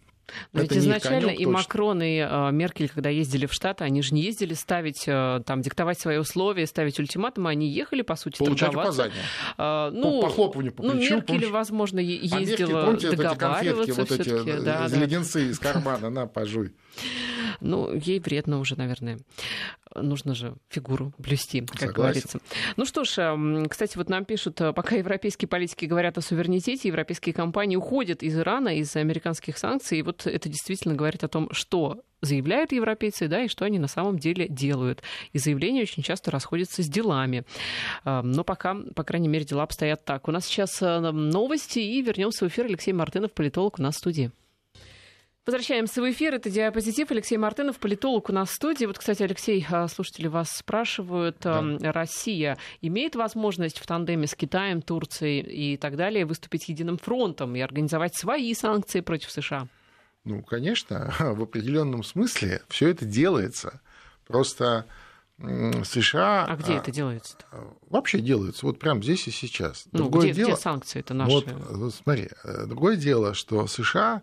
но 0.52 0.62
ведь 0.62 0.72
изначально 0.72 1.28
конёк, 1.28 1.40
и 1.40 1.46
Макрон, 1.46 2.02
и 2.02 2.18
э, 2.18 2.50
Меркель, 2.52 2.88
когда 2.88 3.10
ездили 3.10 3.46
в 3.46 3.52
Штаты, 3.52 3.84
они 3.84 4.02
же 4.02 4.14
не 4.14 4.22
ездили 4.22 4.54
ставить, 4.54 5.04
э, 5.06 5.42
там, 5.44 5.62
диктовать 5.62 5.98
свои 5.98 6.18
условия, 6.18 6.66
ставить 6.66 6.98
ультиматумы, 6.98 7.50
они 7.50 7.68
ехали, 7.68 8.02
по 8.02 8.16
сути, 8.16 8.38
Получать 8.38 8.70
торговаться. 8.70 9.02
указания. 9.02 9.22
А, 9.58 9.90
ну, 9.90 10.20
по 10.20 10.28
похлопыванию 10.28 10.72
по 10.72 10.82
плечу. 10.82 10.94
Ну, 10.94 11.00
Меркель, 11.00 11.22
помнишь? 11.22 11.50
возможно, 11.50 11.98
ездила 12.00 12.36
а 12.36 12.40
Меркель, 12.40 12.66
помните, 12.66 13.10
договариваться 13.12 13.94
вот 13.94 14.10
эти 14.10 14.28
конфетки, 14.28 14.50
вот 14.50 14.58
эти 14.58 14.64
да, 14.64 14.86
леденцы 14.88 15.50
из 15.50 15.58
кармана, 15.58 16.10
на, 16.10 16.26
пожуй. 16.26 16.72
Ну, 17.60 17.92
ей 17.94 18.20
вредно 18.20 18.58
уже, 18.60 18.76
наверное. 18.76 19.18
Нужно 19.94 20.34
же 20.34 20.54
фигуру 20.68 21.12
блюсти, 21.18 21.60
как 21.60 21.78
Согласен. 21.78 21.94
говорится. 21.94 22.40
Ну 22.76 22.84
что 22.84 23.04
ж, 23.04 23.68
кстати, 23.68 23.96
вот 23.96 24.08
нам 24.08 24.24
пишут, 24.24 24.60
э, 24.60 24.72
пока 24.72 24.96
европейские 24.96 25.48
политики 25.48 25.84
говорят 25.84 26.18
о 26.18 26.20
суверенитете, 26.20 26.88
европейские 26.88 27.32
компании 27.32 27.76
уходят 27.76 28.22
из 28.22 28.36
Ирана, 28.36 28.76
из 28.76 28.94
американских 28.96 29.56
санкций. 29.58 29.98
И 29.98 30.02
вот 30.02 30.26
это 30.26 30.48
действительно 30.48 30.94
говорит 30.94 31.22
о 31.22 31.28
том, 31.28 31.48
что 31.52 32.02
заявляют 32.24 32.72
европейцы, 32.72 33.28
да, 33.28 33.42
и 33.42 33.48
что 33.48 33.64
они 33.64 33.78
на 33.78 33.88
самом 33.88 34.18
деле 34.18 34.48
делают. 34.48 35.02
И 35.32 35.38
заявления 35.38 35.82
очень 35.82 36.02
часто 36.02 36.30
расходятся 36.30 36.82
с 36.82 36.88
делами. 36.88 37.44
Но 38.04 38.44
пока, 38.44 38.76
по 38.94 39.04
крайней 39.04 39.28
мере, 39.28 39.44
дела 39.44 39.62
обстоят 39.62 40.04
так. 40.04 40.26
У 40.26 40.32
нас 40.32 40.46
сейчас 40.46 40.80
э, 40.82 40.98
новости, 41.00 41.78
и 41.78 42.02
вернемся 42.02 42.44
в 42.44 42.48
эфир. 42.48 42.64
Алексей 42.64 42.92
Мартынов, 42.92 43.32
политолог 43.32 43.78
у 43.78 43.82
нас 43.82 43.96
в 43.96 43.98
студии. 43.98 44.30
Возвращаемся 45.46 46.00
в 46.00 46.10
эфир. 46.10 46.34
Это 46.34 46.48
«Диапозитив». 46.48 47.10
Алексей 47.10 47.36
Мартынов, 47.36 47.78
политолог 47.78 48.30
у 48.30 48.32
нас 48.32 48.48
в 48.48 48.54
студии. 48.54 48.86
Вот, 48.86 48.98
кстати, 48.98 49.22
Алексей, 49.22 49.66
а, 49.70 49.88
слушатели 49.88 50.26
вас 50.26 50.50
спрашивают. 50.50 51.36
Да. 51.42 51.62
Россия 51.92 52.56
имеет 52.80 53.14
возможность 53.14 53.78
в 53.78 53.86
тандеме 53.86 54.26
с 54.26 54.34
Китаем, 54.34 54.80
Турцией 54.80 55.40
и 55.40 55.76
так 55.76 55.96
далее 55.96 56.24
выступить 56.24 56.70
единым 56.70 56.96
фронтом 56.96 57.56
и 57.56 57.60
организовать 57.60 58.16
свои 58.16 58.54
санкции 58.54 59.00
против 59.02 59.30
США? 59.30 59.68
Ну, 60.24 60.42
конечно, 60.42 61.12
в 61.18 61.42
определенном 61.42 62.04
смысле 62.04 62.62
все 62.68 62.88
это 62.88 63.04
делается. 63.04 63.82
Просто 64.26 64.86
США... 65.38 66.46
А 66.48 66.56
где 66.56 66.76
это 66.76 66.90
делается? 66.90 67.36
-то? 67.52 67.76
Вообще 67.90 68.20
делается, 68.20 68.64
вот 68.64 68.78
прямо 68.78 69.02
здесь 69.02 69.28
и 69.28 69.30
сейчас. 69.30 69.84
Ну, 69.92 69.98
другое 69.98 70.28
где, 70.28 70.32
дело, 70.32 70.52
где 70.52 70.56
санкции 70.56 71.00
это 71.00 71.12
наши? 71.12 71.30
Вот, 71.30 71.46
вот 71.70 71.94
смотри, 71.94 72.30
э, 72.44 72.64
другое 72.66 72.96
дело, 72.96 73.34
что 73.34 73.66
США 73.66 74.22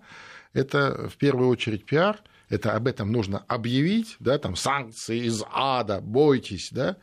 это 0.54 1.10
в 1.10 1.18
первую 1.18 1.50
очередь 1.50 1.86
пиар, 1.86 2.20
это 2.52 2.76
об 2.76 2.88
этом 2.88 3.12
нужно 3.14 3.46
объявить, 3.48 4.18
да, 4.20 4.38
там 4.38 4.58
санкции 4.58 5.26
из 5.26 5.42
ада, 5.52 6.02
бойтесь, 6.02 6.68
да, 6.72 6.98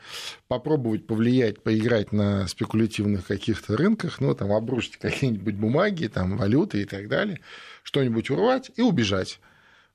попробовать 0.47 1.07
повлиять, 1.07 1.63
поиграть 1.63 2.13
на 2.13 2.47
спекулятивных 2.47 3.27
каких-то 3.27 3.77
рынках, 3.77 4.21
ну, 4.21 4.35
там, 4.35 4.53
обрушить 4.53 4.99
какие-нибудь 4.99 5.55
бумаги, 5.55 6.07
там, 6.07 6.37
валюты 6.37 6.83
и 6.83 6.85
так 6.85 7.09
далее, 7.09 7.41
что-нибудь 7.83 8.29
урвать 8.31 8.71
и 8.77 8.83
убежать. 8.83 9.41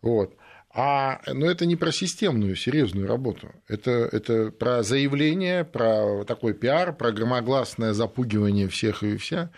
Вот. 0.02 0.36
А, 0.76 1.22
но 1.28 1.46
это 1.46 1.68
не 1.68 1.76
про 1.76 1.92
системную, 1.92 2.56
серьезную 2.56 3.08
работу. 3.08 3.52
Это, 3.68 3.92
это 3.92 4.50
про 4.50 4.82
заявление, 4.82 5.66
про 5.66 6.24
такой 6.26 6.56
пиар, 6.56 6.94
про 6.96 7.12
громогласное 7.12 7.94
запугивание 7.94 8.68
всех 8.68 9.04
и 9.04 9.18
вся. 9.18 9.52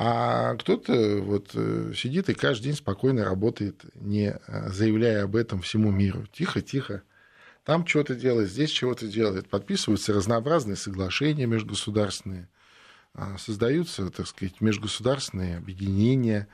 А 0.00 0.54
кто-то 0.54 1.18
вот 1.20 1.50
э, 1.54 1.92
сидит 1.92 2.28
и 2.28 2.34
каждый 2.34 2.66
день 2.66 2.74
спокойно 2.74 3.24
работает, 3.24 3.84
не 3.96 4.28
э, 4.28 4.68
заявляя 4.68 5.24
об 5.24 5.34
этом 5.34 5.60
всему 5.60 5.90
миру. 5.90 6.24
Тихо-тихо. 6.32 7.02
Там 7.64 7.84
что-то 7.84 8.14
делает, 8.14 8.48
здесь 8.48 8.70
чего-то 8.70 9.08
делает. 9.08 9.48
Подписываются 9.48 10.12
разнообразные 10.12 10.76
соглашения 10.76 11.46
межгосударственные. 11.46 12.48
А, 13.12 13.38
создаются, 13.38 14.08
так 14.10 14.28
сказать, 14.28 14.60
межгосударственные 14.60 15.56
объединения, 15.56 16.46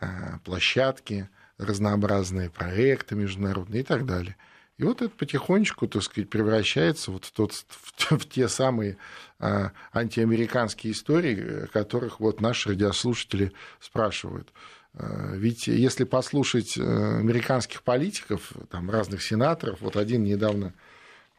а, 0.00 0.38
площадки, 0.42 1.28
разнообразные 1.58 2.48
проекты 2.48 3.14
международные 3.14 3.82
и 3.82 3.84
так 3.84 4.06
далее. 4.06 4.36
И 4.78 4.84
вот 4.84 5.00
это 5.00 5.08
потихонечку, 5.08 5.88
так 5.88 6.02
сказать, 6.02 6.28
превращается 6.28 7.10
вот 7.10 7.24
в, 7.24 7.32
тот, 7.32 7.52
в, 7.52 8.18
в 8.18 8.28
те 8.28 8.46
самые 8.46 8.98
а, 9.38 9.72
антиамериканские 9.92 10.92
истории, 10.92 11.64
о 11.64 11.66
которых 11.66 12.20
вот 12.20 12.40
наши 12.42 12.70
радиослушатели 12.70 13.52
спрашивают. 13.80 14.52
А, 14.92 15.32
ведь 15.34 15.66
если 15.66 16.04
послушать 16.04 16.76
э, 16.76 16.82
американских 16.82 17.82
политиков, 17.82 18.52
там, 18.70 18.90
разных 18.90 19.22
сенаторов, 19.22 19.80
вот 19.80 19.96
один 19.96 20.24
недавно 20.24 20.74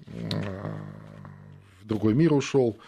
а, 0.07 0.75
в 1.81 1.85
другой 1.85 2.15
мир 2.15 2.33
ушел, 2.33 2.79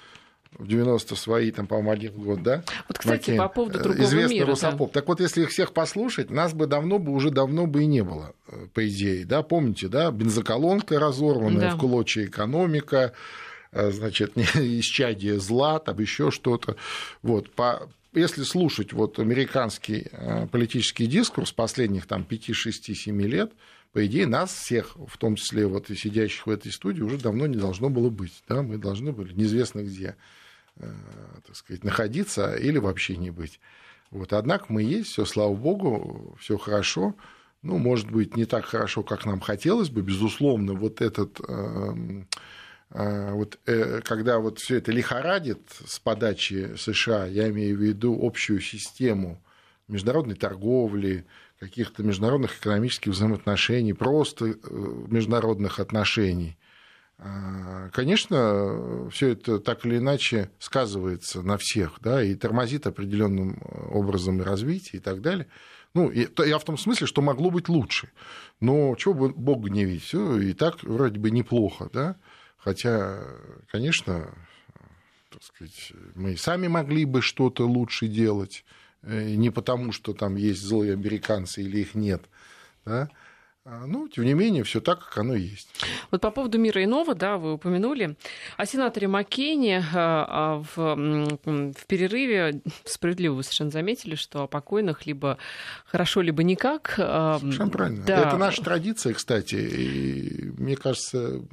в 0.60 0.68
90 0.68 1.16
свои, 1.16 1.52
там, 1.52 1.68
по-моему, 1.68 1.92
один 1.92 2.14
год, 2.14 2.44
да? 2.44 2.64
Вот, 2.88 3.00
кстати, 3.00 3.32
Маккейн, 3.32 3.38
по 3.38 3.48
поводу 3.48 3.80
другого 3.80 4.04
известный 4.04 4.36
мира. 4.36 4.48
русофоб. 4.48 4.92
Да. 4.92 5.00
Так 5.00 5.08
вот, 5.08 5.22
если 5.22 5.44
их 5.44 5.50
всех 5.50 5.74
послушать, 5.74 6.30
нас 6.30 6.54
бы 6.54 6.68
давно 6.68 7.00
бы, 7.00 7.14
уже 7.14 7.32
давно 7.32 7.66
бы 7.66 7.84
и 7.84 7.86
не 7.86 8.04
было, 8.04 8.34
э, 8.48 8.68
по 8.74 8.88
идее, 8.88 9.26
да? 9.26 9.42
Помните, 9.42 9.88
да? 9.88 10.12
Бензоколонка 10.12 11.00
разорванная, 11.00 11.72
да. 11.72 11.76
в 11.76 11.80
клочья 11.80 12.26
экономика, 12.26 13.14
э, 13.72 13.92
значит, 13.92 14.34
исчадие 14.56 15.40
зла, 15.40 15.80
там 15.80 15.98
еще 16.00 16.30
что-то. 16.30 16.76
Вот, 17.22 17.50
по, 17.52 17.90
если 18.14 18.44
слушать 18.44 18.92
вот 18.92 19.18
американский 19.18 20.08
э, 20.12 20.48
политический 20.48 21.08
дискурс 21.08 21.54
последних 21.54 22.06
там 22.06 22.26
5, 22.26 22.54
6, 22.54 22.96
7 22.98 23.22
лет, 23.22 23.54
по 23.94 24.06
идее, 24.06 24.28
нас 24.28 24.54
всех, 24.54 24.96
в 24.96 25.18
том 25.18 25.36
числе 25.36 25.66
вот 25.66 25.90
и 25.90 25.96
сидящих 25.96 26.46
в 26.46 26.50
этой 26.50 26.72
студии, 26.72 27.02
уже 27.02 27.18
давно 27.18 27.48
не 27.48 27.58
должно 27.58 27.90
было 27.90 28.10
быть. 28.10 28.44
Да? 28.48 28.62
Мы 28.62 28.78
должны 28.78 29.14
были 29.14 29.34
неизвестно 29.34 29.82
где 29.82 30.06
э, 30.08 30.16
так 30.80 31.56
сказать, 31.56 31.84
находиться 31.84 32.56
или 32.56 32.78
вообще 32.78 33.18
не 33.18 33.32
быть. 33.32 33.60
Вот. 34.12 34.34
Однако 34.34 34.66
мы 34.70 34.84
есть, 34.84 35.10
все, 35.12 35.26
слава 35.26 35.54
богу, 35.54 36.36
все 36.40 36.58
хорошо. 36.58 37.16
Ну, 37.62 37.78
может 37.78 38.10
быть, 38.10 38.36
не 38.38 38.46
так 38.46 38.66
хорошо, 38.66 39.04
как 39.04 39.26
нам 39.26 39.40
хотелось 39.42 39.90
бы. 39.90 40.02
Безусловно, 40.02 40.74
вот 40.74 41.02
этот 41.02 41.40
эм, 41.48 42.28
э, 42.92 43.32
вот, 43.34 43.60
э, 43.66 44.02
когда 44.04 44.40
вот 44.40 44.60
все 44.60 44.78
это 44.78 44.92
лихорадит 44.92 45.60
с 45.86 46.00
подачи 46.00 46.76
США, 46.78 47.26
я 47.26 47.50
имею 47.50 47.78
в 47.78 47.82
виду 47.82 48.18
общую 48.22 48.62
систему 48.62 49.42
международной 49.90 50.36
торговли, 50.36 51.26
каких-то 51.60 52.04
международных 52.04 52.58
экономических 52.58 53.12
взаимоотношений, 53.12 53.94
просто 53.94 54.46
э, 54.46 54.54
международных 55.08 55.80
отношений. 55.80 56.58
А, 57.22 57.90
конечно, 57.90 59.10
все 59.12 59.30
это 59.30 59.60
так 59.60 59.86
или 59.86 59.98
иначе 59.98 60.52
сказывается 60.58 61.42
на 61.42 61.58
всех, 61.58 62.00
да, 62.02 62.24
и 62.24 62.34
тормозит 62.34 62.88
определенным 62.88 63.62
образом 63.92 64.42
развитие 64.42 65.02
и 65.02 65.04
так 65.04 65.22
далее. 65.22 65.48
Ну, 65.94 66.12
я 66.12 66.60
в 66.60 66.64
том 66.64 66.78
смысле, 66.78 67.08
что 67.08 67.22
могло 67.22 67.50
быть 67.50 67.68
лучше. 67.68 68.10
Но 68.62 68.96
чего 68.96 69.14
бы 69.14 69.30
Бог 69.30 69.66
гневить, 69.66 70.04
все 70.04 70.38
и 70.40 70.54
так 70.54 70.82
вроде 70.84 71.20
бы 71.20 71.30
неплохо, 71.30 71.90
да. 71.92 72.16
Хотя, 72.58 73.22
конечно, 73.68 74.34
так 75.30 75.44
сказать, 75.44 75.94
мы 76.16 76.38
сами 76.38 76.68
могли 76.68 77.06
бы 77.06 77.22
что-то 77.22 77.68
лучше 77.68 78.08
делать. 78.08 78.64
Э, 79.02 79.36
не 79.36 79.50
потому, 79.50 79.92
что 79.92 80.14
там 80.14 80.36
есть 80.36 80.62
злые 80.62 80.94
американцы 80.94 81.62
или 81.62 81.80
их 81.80 81.96
нет, 81.96 82.24
да, 82.86 83.10
а, 83.72 83.86
ну, 83.86 84.08
тем 84.08 84.26
не 84.26 84.34
менее, 84.34 84.64
все 84.64 84.82
так, 84.82 85.00
как 85.00 85.20
оно 85.20 85.36
есть. 85.36 85.70
Вот 86.10 86.22
по 86.22 86.32
поводу 86.32 86.58
мира 86.58 86.84
иного, 86.84 87.14
да, 87.14 87.38
вы 87.38 87.54
упомянули. 87.54 88.16
О 88.58 88.66
сенаторе 88.66 89.08
Маккейне 89.08 89.84
а, 89.94 90.64
в, 90.74 90.96
в 91.46 91.86
перерыве 91.86 92.62
справедливо 92.86 93.36
вы 93.36 93.44
совершенно 93.44 93.70
заметили, 93.70 94.16
что 94.16 94.44
о 94.44 94.48
покойных 94.48 95.06
либо 95.06 95.38
хорошо, 95.86 96.22
либо 96.22 96.42
никак. 96.42 96.96
А, 96.98 97.38
совершенно 97.40 97.70
правильно. 97.70 98.04
Да. 98.06 98.28
Это 98.30 98.38
наша 98.38 98.64
традиция, 98.64 99.14
кстати. 99.14 99.56
И 99.56 100.52
мне 100.58 100.76
кажется, 100.76 101.44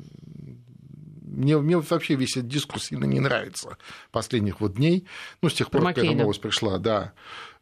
мне, 1.37 1.59
мне 1.59 1.77
вообще 1.77 2.15
весь 2.15 2.37
этот 2.39 2.49
дискурс 2.49 2.87
сильно 2.87 3.05
не 3.05 3.21
нравится 3.21 3.77
последних 4.11 4.61
вот 4.61 4.77
дней, 4.77 5.07
ну, 5.43 5.51
с 5.51 5.55
тех 5.55 5.71
пор, 5.71 5.83
как 5.83 5.99
эта 5.99 6.13
новость 6.13 6.41
пришла, 6.41 6.79
да. 6.79 7.13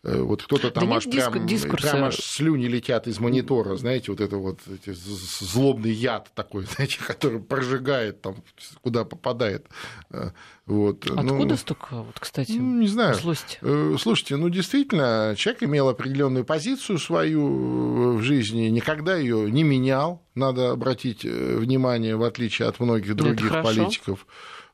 Э, 0.04 0.20
вот 0.20 0.42
кто-то 0.42 0.70
там 0.70 0.90
да 0.90 0.96
аж 0.96 1.04
прям, 1.04 1.46
дискурса... 1.46 1.90
прям 1.90 2.04
аж 2.04 2.16
слюни 2.16 2.66
летят 2.66 3.06
из 3.06 3.20
монитора, 3.20 3.74
знаете, 3.76 4.12
вот 4.12 4.20
это 4.20 4.36
вот 4.36 4.60
злобный 4.86 5.92
яд 5.92 6.30
такой, 6.34 6.66
знаете, 6.74 6.98
который 7.04 7.40
прожигает 7.40 8.20
там, 8.20 8.36
куда 8.82 9.04
попадает. 9.04 9.66
Э, 10.10 10.30
вот. 10.66 11.06
Ну, 11.06 11.20
Откуда 11.20 11.44
ну, 11.46 11.56
столько, 11.56 12.02
вот, 12.02 12.20
кстати, 12.20 12.52
ну, 12.52 12.80
не 12.80 12.86
знаю. 12.86 13.14
злости? 13.14 13.58
Э, 13.62 13.96
слушайте, 13.98 14.36
ну 14.36 14.50
действительно, 14.50 15.34
человек 15.38 15.62
имел 15.62 15.88
определенную 15.88 16.44
позицию 16.44 16.98
свою 16.98 18.18
в 18.18 18.22
жизни, 18.22 18.68
никогда 18.68 19.16
ее 19.16 19.50
не 19.50 19.62
менял, 19.62 20.22
надо 20.34 20.70
обратить 20.72 21.24
внимание, 21.24 22.16
в 22.16 22.24
отличие 22.24 22.68
от 22.68 22.78
многих 22.78 23.16
других 23.16 23.50
политиков. 23.62 24.26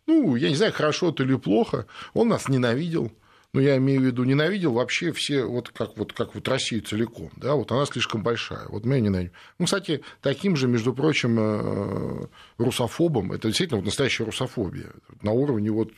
Ну, 0.08 0.34
я 0.34 0.48
не 0.48 0.56
знаю, 0.56 0.72
хорошо 0.72 1.10
это 1.10 1.22
или 1.22 1.36
плохо, 1.36 1.86
он 2.14 2.28
нас 2.28 2.48
ненавидел, 2.48 3.12
ну, 3.52 3.60
я 3.60 3.76
имею 3.78 4.00
в 4.00 4.04
виду, 4.04 4.24
ненавидел 4.24 4.72
вообще 4.72 5.12
все, 5.12 5.44
вот 5.44 5.70
как 5.70 5.96
вот, 5.96 6.12
как 6.12 6.34
вот 6.34 6.46
Россию 6.46 6.82
целиком, 6.82 7.30
да, 7.36 7.54
вот 7.54 7.72
она 7.72 7.84
слишком 7.86 8.22
большая, 8.22 8.68
вот 8.68 8.84
мы 8.84 8.96
ее 8.96 9.00
ненавидим. 9.02 9.32
Ну, 9.58 9.64
кстати, 9.64 10.02
таким 10.20 10.56
же, 10.56 10.68
между 10.68 10.94
прочим, 10.94 11.38
э, 11.40 12.26
русофобом, 12.58 13.32
это 13.32 13.48
действительно 13.48 13.78
вот 13.78 13.86
настоящая 13.86 14.24
русофобия, 14.24 14.90
на 15.22 15.32
уровне 15.32 15.70
вот, 15.70 15.90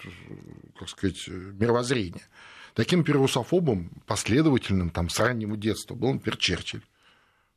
как 0.78 0.88
сказать, 0.88 1.28
мировоззрения. 1.28 2.26
Таким 2.74 3.04
русофобом 3.04 3.90
последовательным 4.06 4.88
там 4.88 5.10
с 5.10 5.20
раннего 5.20 5.56
детства 5.56 5.94
был, 5.94 6.14
например, 6.14 6.38
Черчилль 6.38 6.82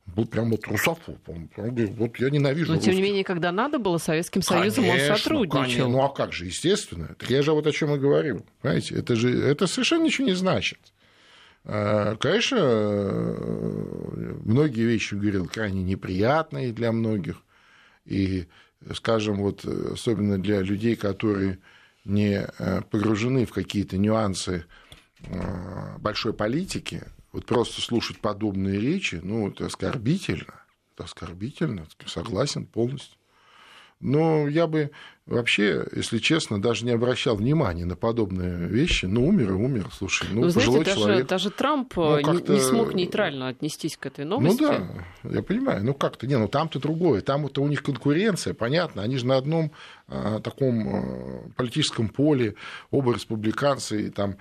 был 0.06 0.26
прям 0.26 0.50
вот 0.50 0.66
русофоб. 0.66 1.18
Он, 1.28 1.50
он 1.56 1.74
говорит, 1.74 1.96
вот 1.96 2.18
я 2.18 2.30
ненавижу 2.30 2.72
Но, 2.72 2.78
тем 2.78 2.94
не 2.94 3.02
менее, 3.02 3.24
когда 3.24 3.52
надо 3.52 3.78
было, 3.78 3.98
Советским 3.98 4.42
Союзом 4.42 4.84
конечно, 4.84 5.12
он 5.12 5.18
сотрудничал. 5.18 5.62
Конечно, 5.62 5.88
ну 5.88 6.02
а 6.02 6.08
как 6.08 6.32
же, 6.32 6.46
естественно. 6.46 7.14
Так 7.18 7.30
я 7.30 7.42
же 7.42 7.52
вот 7.52 7.66
о 7.66 7.72
чем 7.72 7.94
и 7.94 7.98
говорил. 7.98 8.44
Понимаете, 8.62 8.96
это 8.96 9.16
же 9.16 9.30
это 9.30 9.66
совершенно 9.66 10.04
ничего 10.04 10.26
не 10.26 10.34
значит. 10.34 10.78
А, 11.64 12.16
конечно, 12.16 12.56
многие 14.44 14.82
вещи 14.82 15.14
говорил 15.14 15.46
крайне 15.48 15.82
неприятные 15.82 16.72
для 16.72 16.92
многих. 16.92 17.42
И, 18.04 18.46
скажем, 18.94 19.36
вот 19.36 19.64
особенно 19.64 20.38
для 20.38 20.60
людей, 20.60 20.94
которые 20.94 21.58
не 22.04 22.46
э, 22.58 22.82
погружены 22.88 23.46
в 23.46 23.52
какие-то 23.52 23.98
нюансы 23.98 24.64
э, 25.24 25.98
большой 25.98 26.32
политики, 26.32 27.02
вот 27.36 27.44
просто 27.44 27.82
слушать 27.82 28.18
подобные 28.20 28.80
речи, 28.80 29.20
ну, 29.22 29.50
это 29.50 29.66
оскорбительно. 29.66 30.54
Это 30.94 31.04
оскорбительно, 31.04 31.86
согласен 32.06 32.64
полностью. 32.64 33.18
Но 34.00 34.48
я 34.48 34.66
бы 34.66 34.90
вообще, 35.26 35.84
если 35.94 36.18
честно, 36.18 36.60
даже 36.60 36.84
не 36.84 36.92
обращал 36.92 37.36
внимания 37.36 37.84
на 37.84 37.96
подобные 37.96 38.68
вещи. 38.68 39.06
Ну, 39.06 39.26
умер 39.26 39.50
и 39.50 39.54
умер, 39.54 39.88
слушай, 39.92 40.28
ну, 40.30 40.42
Вы 40.42 40.50
знаете, 40.50 40.84
даже, 40.84 41.00
человек. 41.00 41.26
даже 41.26 41.50
Трамп 41.50 41.96
ну, 41.96 42.18
не, 42.20 42.54
не 42.54 42.60
смог 42.60 42.94
нейтрально 42.94 43.48
отнестись 43.48 43.96
к 43.96 44.06
этой 44.06 44.24
ну 44.24 44.40
новости. 44.40 44.62
Ну 44.62 44.68
да, 45.24 45.34
я 45.36 45.42
понимаю. 45.42 45.84
Ну 45.84 45.94
как-то, 45.94 46.26
не, 46.26 46.38
ну 46.38 46.46
там-то 46.46 46.78
другое. 46.78 47.22
Там-то 47.22 47.62
у 47.62 47.68
них 47.68 47.82
конкуренция, 47.82 48.54
понятно. 48.54 49.02
Они 49.02 49.16
же 49.16 49.26
на 49.26 49.36
одном 49.36 49.72
а, 50.08 50.38
таком 50.40 50.88
а, 50.88 51.50
политическом 51.56 52.08
поле, 52.08 52.54
оба 52.92 53.12
республиканцы, 53.12 54.06
и 54.06 54.10
там 54.10 54.36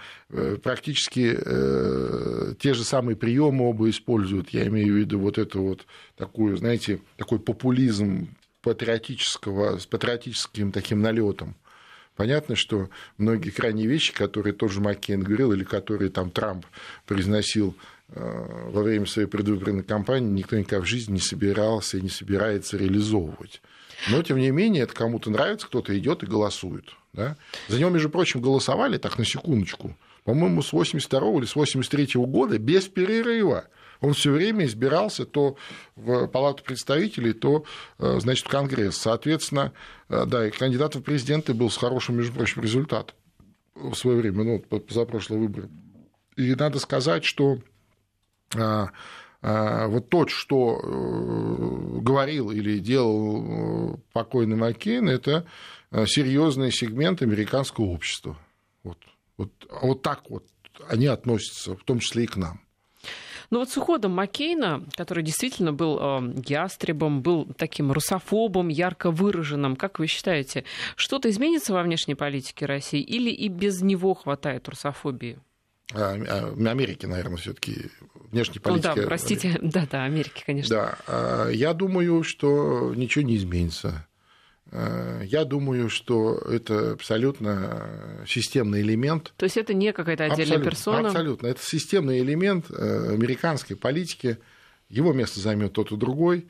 практически 0.61 1.35
а, 1.35 2.53
те 2.59 2.75
же 2.75 2.83
самые 2.83 3.15
приемы 3.15 3.67
оба 3.67 3.89
используют. 3.89 4.49
Я 4.49 4.67
имею 4.67 4.93
в 4.93 4.97
виду 4.97 5.19
вот 5.19 5.39
это 5.39 5.57
вот 5.57 5.87
такую, 6.15 6.57
знаете, 6.57 7.01
такой 7.17 7.39
популизм 7.39 8.27
патриотического, 8.65 9.77
с 9.77 9.85
патриотическим 9.85 10.71
таким 10.71 11.01
налетом. 11.01 11.55
Понятно, 12.15 12.55
что 12.55 12.89
многие 13.19 13.51
крайние 13.51 13.87
вещи, 13.87 14.11
которые 14.11 14.53
тоже 14.53 14.81
Маккейн 14.81 15.21
говорил, 15.21 15.51
или 15.51 15.63
которые 15.63 16.09
там 16.09 16.31
Трамп 16.31 16.65
произносил 17.05 17.77
э, 18.09 18.69
во 18.71 18.81
время 18.81 19.05
своей 19.05 19.27
предвыборной 19.27 19.83
кампании, 19.83 20.31
никто 20.31 20.57
никогда 20.57 20.83
в 20.83 20.87
жизни 20.87 21.13
не 21.13 21.19
собирался 21.19 21.97
и 21.97 22.01
не 22.01 22.09
собирается 22.09 22.77
реализовывать. 22.77 23.61
Но, 24.09 24.23
тем 24.23 24.37
не 24.37 24.49
менее, 24.49 24.83
это 24.83 24.95
кому-то 24.95 25.29
нравится, 25.29 25.67
кто-то 25.67 25.95
идет 25.97 26.23
и 26.23 26.25
голосует. 26.25 26.85
Да? 27.13 27.37
За 27.67 27.79
него, 27.79 27.91
между 27.91 28.09
прочим, 28.09 28.41
голосовали, 28.41 28.97
так 28.97 29.19
на 29.19 29.25
секундочку, 29.25 29.95
по-моему, 30.23 30.63
с 30.63 30.73
82 30.73 31.37
или 31.37 31.45
с 31.45 31.55
83 31.55 32.13
года 32.15 32.57
без 32.57 32.87
перерыва. 32.87 33.65
Он 34.05 34.13
все 34.13 34.31
время 34.31 34.65
избирался 34.65 35.25
то 35.25 35.57
в 35.95 36.27
Палату 36.27 36.63
представителей, 36.63 37.33
то, 37.33 37.65
э, 37.97 38.19
значит, 38.19 38.45
в 38.45 38.49
Конгресс. 38.49 38.97
Соответственно, 38.97 39.73
э, 40.09 40.25
да, 40.27 40.47
и 40.47 40.51
кандидат 40.51 40.93
в 40.93 41.01
президенты 41.01 41.55
был 41.55 41.71
с 41.71 41.77
хорошим, 41.77 42.17
между 42.17 42.33
прочим, 42.33 42.61
результатом 42.61 43.15
в 43.73 43.95
свое 43.95 44.17
время, 44.19 44.43
ну, 44.43 44.63
за 44.89 45.05
прошлые 45.05 45.41
выборы. 45.41 45.69
И 46.37 46.53
надо 46.53 46.77
сказать, 46.77 47.25
что 47.25 47.57
а, 48.55 48.89
а, 49.41 49.87
вот 49.87 50.09
то, 50.09 50.27
что 50.27 50.79
э, 50.83 51.99
говорил 52.01 52.51
или 52.51 52.77
делал 52.77 53.99
покойный 54.13 54.55
Маккейн, 54.55 55.09
это 55.09 55.47
серьезный 56.05 56.71
сегмент 56.71 57.23
американского 57.23 57.85
общества. 57.85 58.37
Вот, 58.83 58.99
вот, 59.37 59.51
вот 59.81 60.01
так 60.03 60.29
вот 60.29 60.45
они 60.89 61.07
относятся, 61.07 61.75
в 61.75 61.83
том 61.83 61.99
числе 61.99 62.25
и 62.25 62.27
к 62.27 62.35
нам. 62.35 62.64
Ну 63.49 63.59
вот 63.59 63.69
с 63.69 63.77
уходом 63.77 64.13
Маккейна, 64.13 64.83
который 64.95 65.23
действительно 65.23 65.73
был 65.73 65.97
э, 65.99 66.33
ястребом, 66.47 67.21
был 67.21 67.45
таким 67.57 67.91
русофобом, 67.91 68.69
ярко 68.69 69.11
выраженным, 69.11 69.75
как 69.75 69.99
вы 69.99 70.07
считаете, 70.07 70.63
что-то 70.95 71.29
изменится 71.29 71.73
во 71.73 71.83
внешней 71.83 72.15
политике 72.15 72.65
России 72.65 73.01
или 73.01 73.29
и 73.29 73.47
без 73.47 73.81
него 73.81 74.13
хватает 74.13 74.67
русофобии? 74.67 75.39
А, 75.93 76.15
а, 76.15 76.71
Америки, 76.71 77.05
наверное, 77.05 77.37
все-таки 77.37 77.91
внешней 78.31 78.59
политики. 78.59 78.87
Ну 78.87 78.95
да, 78.95 79.01
простите, 79.03 79.59
да-да, 79.61 80.03
Америки, 80.03 80.43
конечно. 80.45 80.75
Да, 80.75 80.97
а, 81.07 81.49
я 81.49 81.73
думаю, 81.73 82.23
что 82.23 82.93
ничего 82.95 83.23
не 83.23 83.37
изменится. 83.37 84.07
А, 84.71 85.21
я 85.23 85.45
думаю, 85.45 85.89
что 85.89 86.37
это 86.37 86.93
абсолютно 86.93 88.23
системный 88.27 88.81
элемент. 88.81 89.33
То 89.37 89.45
есть 89.45 89.57
это 89.57 89.73
не 89.73 89.93
какая-то 89.93 90.25
отдельная 90.25 90.57
абсолютно, 90.57 90.69
персона? 90.69 91.07
Абсолютно. 91.09 91.47
Это 91.47 91.61
системный 91.61 92.19
элемент 92.19 92.65
э, 92.69 93.13
американской 93.13 93.75
политики. 93.75 94.37
Его 94.89 95.13
место 95.13 95.39
займет 95.39 95.73
тот 95.73 95.91
и 95.91 95.97
другой. 95.97 96.47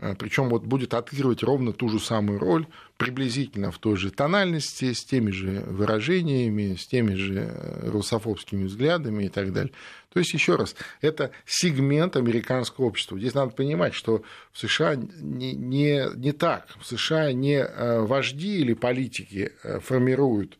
А, 0.00 0.14
Причем 0.14 0.48
вот 0.48 0.64
будет 0.64 0.94
отыгрывать 0.94 1.42
ровно 1.42 1.72
ту 1.72 1.88
же 1.88 2.00
самую 2.00 2.38
роль, 2.38 2.66
приблизительно 2.96 3.70
в 3.70 3.78
той 3.78 3.96
же 3.96 4.10
тональности, 4.10 4.92
с 4.92 5.04
теми 5.04 5.30
же 5.30 5.62
выражениями, 5.66 6.74
с 6.74 6.86
теми 6.86 7.14
же 7.14 7.50
э, 7.52 7.90
русофобскими 7.90 8.64
взглядами 8.64 9.24
и 9.24 9.28
так 9.28 9.52
далее. 9.52 9.72
То 10.12 10.18
есть, 10.18 10.32
еще 10.32 10.56
раз, 10.56 10.74
это 11.02 11.30
сегмент 11.46 12.16
американского 12.16 12.86
общества. 12.86 13.18
Здесь 13.18 13.34
надо 13.34 13.52
понимать, 13.52 13.94
что 13.94 14.22
в 14.52 14.58
США 14.58 14.96
не, 14.96 15.52
не, 15.52 16.06
не 16.16 16.32
так. 16.32 16.66
В 16.80 16.86
США 16.86 17.32
не 17.32 17.58
э, 17.58 18.00
вожди 18.00 18.58
или 18.58 18.72
политики 18.72 19.52
э, 19.62 19.80
формируют 19.80 20.58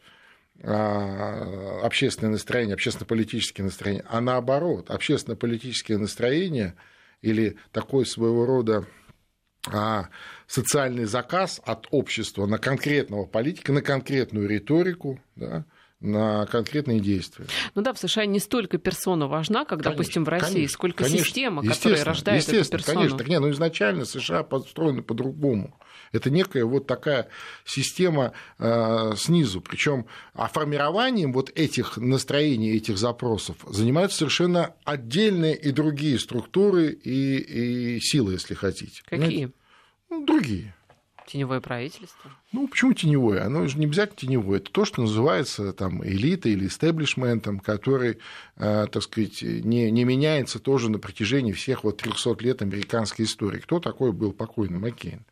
а, 0.63 1.81
общественное 1.83 2.33
настроение, 2.33 2.75
общественно-политическое 2.75 3.63
настроение, 3.63 4.05
а 4.07 4.21
наоборот, 4.21 4.91
общественно-политическое 4.91 5.97
настроение 5.97 6.75
или 7.23 7.57
такой 7.73 8.05
своего 8.05 8.45
рода 8.45 8.85
социальный 10.47 11.05
заказ 11.05 11.61
от 11.65 11.87
общества 11.91 12.47
на 12.47 12.59
конкретного 12.59 13.27
политика, 13.27 13.73
на 13.73 13.83
конкретную 13.83 14.49
риторику, 14.49 15.21
да, 15.37 15.65
на 16.01 16.47
конкретные 16.47 16.99
действия. 17.01 17.47
Ну 17.75 17.83
да, 17.83 17.93
в 17.93 17.99
США 17.99 18.25
не 18.25 18.39
столько 18.39 18.79
персона 18.79 19.29
важна, 19.29 19.65
как, 19.65 19.83
конечно, 19.83 19.91
допустим, 19.91 20.25
в 20.25 20.29
России, 20.29 20.55
конечно, 20.55 20.75
сколько 20.75 21.05
конечно, 21.05 21.25
система, 21.25 21.63
которая 21.63 22.05
рождает 22.05 22.49
эту 22.49 22.71
персону. 22.71 22.99
Конечно, 22.99 23.19
так 23.19 23.29
нет, 23.29 23.41
ну 23.41 23.51
изначально 23.51 24.05
США 24.05 24.43
построены 24.43 25.03
по-другому. 25.03 25.79
Это 26.13 26.31
некая 26.31 26.65
вот 26.65 26.87
такая 26.87 27.29
система 27.65 28.33
э, 28.59 29.13
снизу. 29.17 29.61
Причем 29.61 30.07
а 30.35 30.49
формированием 30.49 31.33
вот 31.33 31.51
этих 31.55 31.99
настроений, 31.99 32.73
этих 32.73 32.99
запросов 32.99 33.57
занимаются 33.69 34.19
совершенно 34.19 34.75
отдельные 34.85 35.57
и 35.57 35.71
другие 35.71 36.19
структуры 36.19 36.91
и, 36.91 37.97
и 37.97 38.01
силы, 38.01 38.33
если 38.33 38.55
хотите. 38.55 39.03
Какие? 39.07 39.53
Ну, 40.09 40.25
другие. 40.27 40.75
Теневое 41.31 41.61
правительство? 41.61 42.31
Ну, 42.51 42.67
почему 42.67 42.93
теневое? 42.93 43.45
Оно 43.45 43.67
же 43.69 43.79
не 43.79 43.87
обязательно 43.87 44.17
теневое. 44.17 44.59
Это 44.59 44.73
то, 44.73 44.85
что 44.85 45.03
называется 45.03 45.73
там, 45.73 46.05
элитой 46.05 46.53
или 46.53 46.67
истеблишментом, 46.67 47.61
который, 47.61 48.19
э, 48.57 48.87
так 48.91 49.03
сказать, 49.03 49.43
не, 49.43 49.91
не 49.91 50.05
меняется 50.05 50.59
тоже 50.59 50.91
на 50.91 50.99
протяжении 50.99 51.53
всех 51.53 51.85
вот 51.85 51.99
300 51.99 52.37
лет 52.41 52.63
американской 52.63 53.27
истории. 53.27 53.61
Кто 53.61 53.79
такой 53.79 54.13
был 54.13 54.33
покойный 54.33 54.79
Маккейн? 54.79 55.25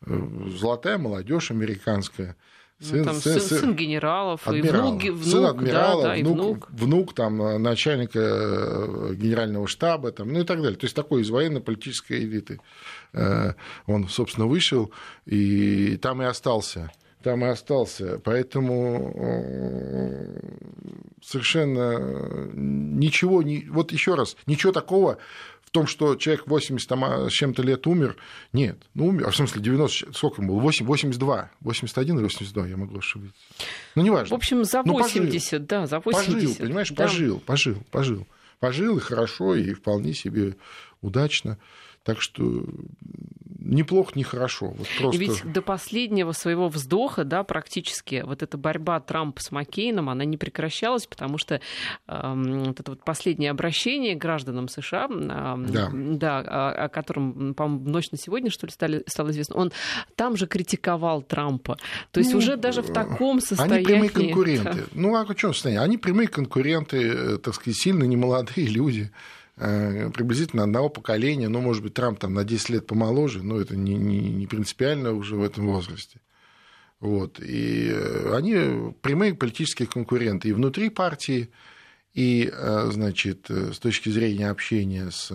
золотая 0.00 0.96
молодежь 0.96 1.50
американская. 1.50 2.36
Сын, 2.80 2.98
ну, 2.98 3.04
там 3.04 3.14
сын, 3.16 3.40
сын, 3.40 3.58
сын 3.58 3.74
генералов, 3.74 4.46
адмиралов. 4.46 5.02
и 5.02 5.10
внук, 5.10 5.18
внук, 5.18 5.32
сын 5.32 5.44
адмирала, 5.46 6.02
да, 6.02 6.14
да, 6.14 6.20
внук, 6.20 6.38
внук. 6.38 6.68
внук 6.70 7.14
там, 7.14 7.42
э, 7.42 7.58
начальника 7.58 8.20
э, 8.20 9.14
генерального 9.14 9.66
штаба, 9.66 10.12
там, 10.12 10.32
ну 10.32 10.40
и 10.40 10.44
так 10.44 10.62
далее. 10.62 10.78
То 10.78 10.84
есть 10.84 10.94
такой 10.94 11.22
из 11.22 11.30
военно-политической 11.30 12.20
элиты. 12.20 12.60
Э, 13.14 13.54
он, 13.86 14.08
собственно, 14.08 14.46
вышел 14.46 14.92
и 15.26 15.96
там 15.96 16.22
и 16.22 16.26
остался. 16.26 16.92
Там 17.24 17.44
и 17.44 17.48
остался. 17.48 18.20
Поэтому 18.22 19.12
совершенно 21.20 22.48
ничего, 22.54 23.42
не, 23.42 23.66
вот 23.68 23.90
еще 23.90 24.14
раз, 24.14 24.36
ничего 24.46 24.70
такого 24.70 25.18
в 25.68 25.70
том, 25.70 25.86
что 25.86 26.16
человек 26.16 26.46
80 26.46 26.88
там, 26.88 27.04
а, 27.04 27.28
с 27.28 27.32
чем-то 27.32 27.62
лет 27.62 27.86
умер, 27.86 28.16
нет. 28.54 28.78
Ну, 28.94 29.08
умер, 29.08 29.26
а 29.26 29.30
в 29.30 29.36
смысле 29.36 29.60
90, 29.60 30.14
сколько 30.14 30.40
ему 30.40 30.54
было? 30.54 30.62
8, 30.62 30.86
82, 30.86 31.50
81 31.60 32.16
или 32.16 32.22
82, 32.22 32.66
я 32.66 32.76
могу 32.78 32.96
ошибиться. 32.96 33.36
Ну, 33.94 34.02
неважно. 34.02 34.34
В 34.34 34.38
общем, 34.38 34.64
за 34.64 34.82
80, 34.82 35.60
ну, 35.60 35.66
да, 35.66 35.86
за 35.86 36.00
80. 36.00 36.32
Пожил, 36.32 36.54
понимаешь, 36.54 36.88
да. 36.88 37.04
пожил, 37.04 37.40
пожил, 37.40 37.82
пожил. 37.90 38.26
Пожил 38.60 38.96
и 38.96 39.00
хорошо, 39.00 39.54
и 39.56 39.74
вполне 39.74 40.14
себе 40.14 40.56
удачно. 41.02 41.58
Так 42.08 42.22
что 42.22 42.64
неплохо, 43.58 44.12
не 44.14 44.22
хорошо. 44.22 44.68
Вот 44.70 44.86
просто... 44.98 45.22
И 45.22 45.26
ведь 45.26 45.52
до 45.52 45.60
последнего 45.60 46.32
своего 46.32 46.68
вздоха, 46.68 47.24
да, 47.24 47.42
практически 47.44 48.22
вот 48.24 48.42
эта 48.42 48.56
борьба 48.56 48.98
Трампа 49.00 49.42
с 49.42 49.50
Маккейном, 49.52 50.08
она 50.08 50.24
не 50.24 50.38
прекращалась, 50.38 51.06
потому 51.06 51.36
что 51.36 51.56
э, 51.56 52.32
вот 52.66 52.80
это 52.80 52.92
вот 52.92 53.04
последнее 53.04 53.50
обращение 53.50 54.14
гражданам 54.14 54.68
США, 54.68 55.06
э, 55.10 55.66
да. 55.68 55.90
Да, 55.92 56.38
о, 56.38 56.84
о 56.86 56.88
котором, 56.88 57.52
по-моему, 57.52 57.90
ночь 57.90 58.10
на 58.10 58.16
сегодня, 58.16 58.50
что 58.50 58.66
ли, 58.66 58.72
стали, 58.72 59.04
стало 59.06 59.32
известно, 59.32 59.56
он 59.56 59.72
там 60.16 60.38
же 60.38 60.46
критиковал 60.46 61.20
Трампа. 61.20 61.76
То 62.10 62.20
есть 62.20 62.32
ну, 62.32 62.38
уже 62.38 62.56
даже 62.56 62.80
в 62.80 62.90
таком 62.90 63.40
состоянии... 63.40 63.76
Они 63.76 63.84
прямые 63.84 64.10
конкуренты. 64.10 64.84
Ну, 64.94 65.14
а 65.14 65.26
что 65.36 65.52
состояние? 65.52 65.82
Они 65.82 65.98
прямые 65.98 66.28
конкуренты, 66.28 66.96
э, 66.96 67.36
так 67.36 67.54
сказать, 67.54 67.76
сильно 67.76 68.04
немолодые 68.04 68.66
люди. 68.68 69.10
Э, 69.60 70.10
приблизительно 70.10 70.62
одного 70.62 70.88
поколения, 70.88 71.48
ну, 71.48 71.60
может 71.60 71.82
быть, 71.82 71.94
Трамп 71.94 72.20
там 72.20 72.34
на 72.34 72.44
10 72.44 72.68
лет 72.68 72.86
помоложе, 72.86 73.42
но 73.42 73.60
это 73.60 73.76
не, 73.76 73.94
не, 73.94 74.20
не 74.20 74.46
принципиально 74.46 75.12
уже 75.12 75.34
в 75.34 75.42
этом 75.42 75.66
возрасте. 75.66 76.20
Вот. 77.00 77.40
И 77.40 77.90
э, 77.92 78.36
они 78.36 78.94
прямые 79.02 79.34
политические 79.34 79.88
конкуренты 79.88 80.48
и 80.48 80.52
внутри 80.52 80.90
партии, 80.90 81.50
и, 82.14 82.48
э, 82.52 82.90
значит, 82.92 83.50
с 83.50 83.78
точки 83.80 84.10
зрения 84.10 84.48
общения 84.48 85.10
с 85.10 85.32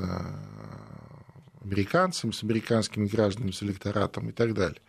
американцами, 1.62 2.32
с 2.32 2.44
американскими 2.44 3.08
гражданами, 3.08 3.52
с 3.52 3.62
электоратом 3.62 4.30
и 4.30 4.32
так 4.32 4.54
далее. 4.54 4.82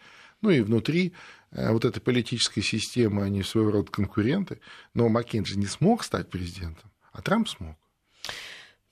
Ну 0.42 0.50
и 0.50 0.60
внутри 0.60 1.12
вот 1.50 1.84
этой 1.84 2.00
политической 2.00 2.60
системы 2.62 3.22
они 3.22 3.42
своего 3.42 3.70
рода 3.70 3.90
конкуренты, 3.90 4.60
но 4.92 5.08
Маккейн 5.08 5.44
не 5.54 5.66
смог 5.66 6.04
стать 6.04 6.28
президентом, 6.28 6.90
а 7.12 7.22
Трамп 7.22 7.48
смог. 7.48 7.76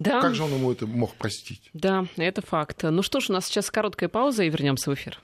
Да. 0.03 0.21
Как 0.21 0.35
же 0.35 0.43
он 0.43 0.53
ему 0.53 0.73
это 0.73 0.87
мог 0.87 1.15
простить? 1.15 1.71
Да, 1.73 2.07
это 2.17 2.43
факт. 2.43 2.83
Ну 2.83 3.03
что 3.03 3.21
ж, 3.21 3.31
у 3.31 3.33
нас 3.33 3.47
сейчас 3.47 3.71
короткая 3.71 4.09
пауза 4.09 4.43
и 4.45 4.51
вернемся 4.51 4.91
в 4.91 4.95
эфир. 4.95 5.21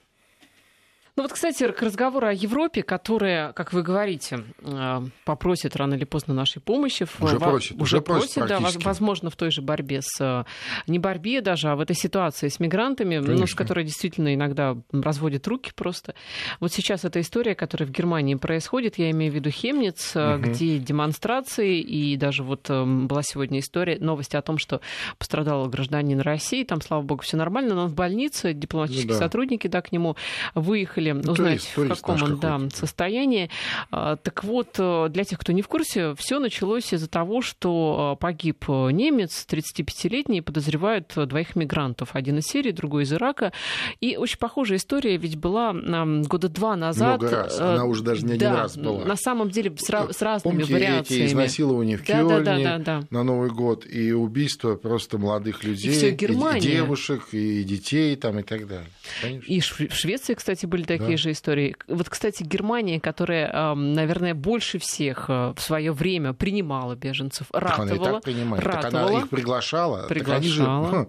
Ну 1.19 1.25
вот, 1.25 1.33
кстати, 1.33 1.69
к 1.73 1.83
разговору 1.83 2.29
о 2.29 2.33
Европе, 2.33 2.85
которая, 2.85 3.53
как 3.53 3.73
вы 3.73 3.83
говорите, 3.83 4.45
э, 4.63 5.01
попросит 5.25 5.75
рано 5.75 5.95
или 5.95 6.05
поздно 6.05 6.33
нашей 6.33 6.63
помощи. 6.63 7.09
Уже 7.19 7.41
просит. 7.41 7.83
Уже, 7.83 8.01
просит, 8.01 8.35
просит 8.35 8.49
да, 8.49 8.61
возможно, 8.85 9.29
в 9.29 9.35
той 9.35 9.51
же 9.51 9.61
борьбе 9.61 10.01
с... 10.01 10.21
Э, 10.21 10.45
не 10.87 11.01
борьбе 11.01 11.41
даже, 11.41 11.71
а 11.71 11.75
в 11.75 11.81
этой 11.81 11.97
ситуации 11.97 12.47
с 12.47 12.61
мигрантами, 12.61 13.17
ну, 13.17 13.49
с 13.49 13.55
которой 13.57 13.85
действительно 13.85 14.33
иногда 14.33 14.77
разводят 14.93 15.49
руки 15.49 15.73
просто. 15.75 16.15
Вот 16.61 16.73
сейчас 16.73 17.05
эта 17.05 17.21
история, 17.21 17.57
которая 17.57 17.89
в 17.89 17.91
Германии 17.91 18.37
происходит, 18.37 18.97
я 18.97 19.11
имею 19.11 19.33
в 19.33 19.35
виду 19.35 19.51
Хемниц, 19.51 20.15
угу. 20.15 20.39
где 20.39 20.79
демонстрации, 20.79 21.81
и 21.81 22.17
даже 22.17 22.45
вот 22.45 22.71
была 22.71 23.25
сегодня 23.25 23.59
история, 23.59 23.99
новости 23.99 24.37
о 24.37 24.43
том, 24.43 24.57
что 24.57 24.81
пострадал 25.19 25.69
гражданин 25.69 26.21
России, 26.21 26.63
там, 26.63 26.81
слава 26.81 27.03
богу, 27.03 27.23
все 27.23 27.37
нормально, 27.37 27.75
но 27.75 27.83
он 27.83 27.89
в 27.89 27.95
больнице, 27.97 28.53
дипломатические 28.53 29.15
ну, 29.15 29.19
да. 29.19 29.25
сотрудники, 29.25 29.67
да, 29.67 29.83
к 29.83 29.91
нему 29.91 30.15
выехали 30.55 31.08
хотели 31.15 31.27
ну, 31.27 31.33
узнать, 31.33 31.71
турист, 31.75 32.01
в 32.01 32.05
каком 32.05 32.23
он 32.23 32.41
да, 32.41 32.61
состоянии. 32.75 33.51
А, 33.91 34.17
так 34.17 34.45
вот, 34.45 34.77
э, 34.79 35.09
для 35.11 35.25
тех, 35.25 35.39
кто 35.39 35.53
не 35.53 35.63
в 35.63 35.69
курсе, 35.69 36.15
все 36.17 36.39
началось 36.39 36.93
из-за 36.93 37.09
того, 37.09 37.43
что 37.43 38.15
э, 38.17 38.21
погиб 38.21 38.65
э, 38.69 38.91
немец, 38.91 39.47
35-летний, 39.49 40.41
подозревают 40.41 41.13
двоих 41.17 41.57
мигрантов. 41.57 42.11
Один 42.15 42.39
из 42.39 42.45
Сирии, 42.45 42.73
другой 42.73 43.05
из 43.05 43.13
Ирака. 43.13 43.53
И 44.01 44.17
очень 44.17 44.39
похожая 44.39 44.79
история 44.79 45.17
ведь 45.17 45.37
была 45.37 45.73
года 45.73 46.49
два 46.49 46.77
назад. 46.77 47.21
Много 47.21 47.37
раз. 47.37 47.61
Она 47.61 47.85
уже 47.85 48.03
даже 48.03 48.25
не 48.25 48.35
один 48.35 48.53
да, 48.53 48.63
раз 48.63 48.77
была. 48.77 49.05
На 49.05 49.17
самом 49.17 49.51
деле 49.51 49.75
с, 49.77 49.85
с 49.85 50.23
разными 50.23 50.55
Помните 50.55 50.73
вариациями. 50.73 51.25
эти 51.25 51.31
изнасилования 51.31 51.97
в 51.97 52.07
да, 52.07 52.13
Кёльне 52.13 52.41
да, 52.41 52.57
да, 52.57 52.79
да, 52.79 52.79
да. 52.79 53.07
на 53.11 53.23
Новый 53.23 53.51
год 53.51 53.87
и 53.87 54.13
убийство 54.13 54.77
просто 54.77 55.19
молодых 55.19 55.65
людей, 55.65 56.11
и, 56.11 56.15
и 56.15 56.61
девушек, 56.61 57.29
и 57.33 57.63
детей 57.65 58.17
там, 58.17 58.39
и 58.39 58.43
так 58.43 58.67
далее. 58.67 58.89
Конечно. 59.23 59.53
И 59.53 59.61
в 59.61 59.95
Швеции, 59.95 60.35
кстати, 60.35 60.67
были 60.67 60.83
такие 60.83 60.98
такие 60.99 61.17
да. 61.17 61.23
же 61.23 61.33
истории. 61.33 61.77
Вот, 61.87 62.09
кстати, 62.09 62.43
Германия, 62.43 63.01
которая, 63.01 63.75
наверное, 63.75 64.35
больше 64.35 64.79
всех 64.79 65.27
э, 65.29 65.55
в 65.57 65.61
свое 65.61 65.93
время 65.93 66.33
принимала 66.33 66.95
беженцев, 66.97 67.47
ратовала. 67.53 67.89
Так 67.89 67.99
она 67.99 68.09
и 68.09 68.13
так 68.13 68.23
принимает. 68.23 68.65
Ратовала, 68.65 68.91
так 68.91 68.95
она 68.95 69.19
их 69.21 69.29
приглашала. 69.29 70.07
приглашала. 70.09 70.91
Так 70.91 71.01
же, 71.01 71.09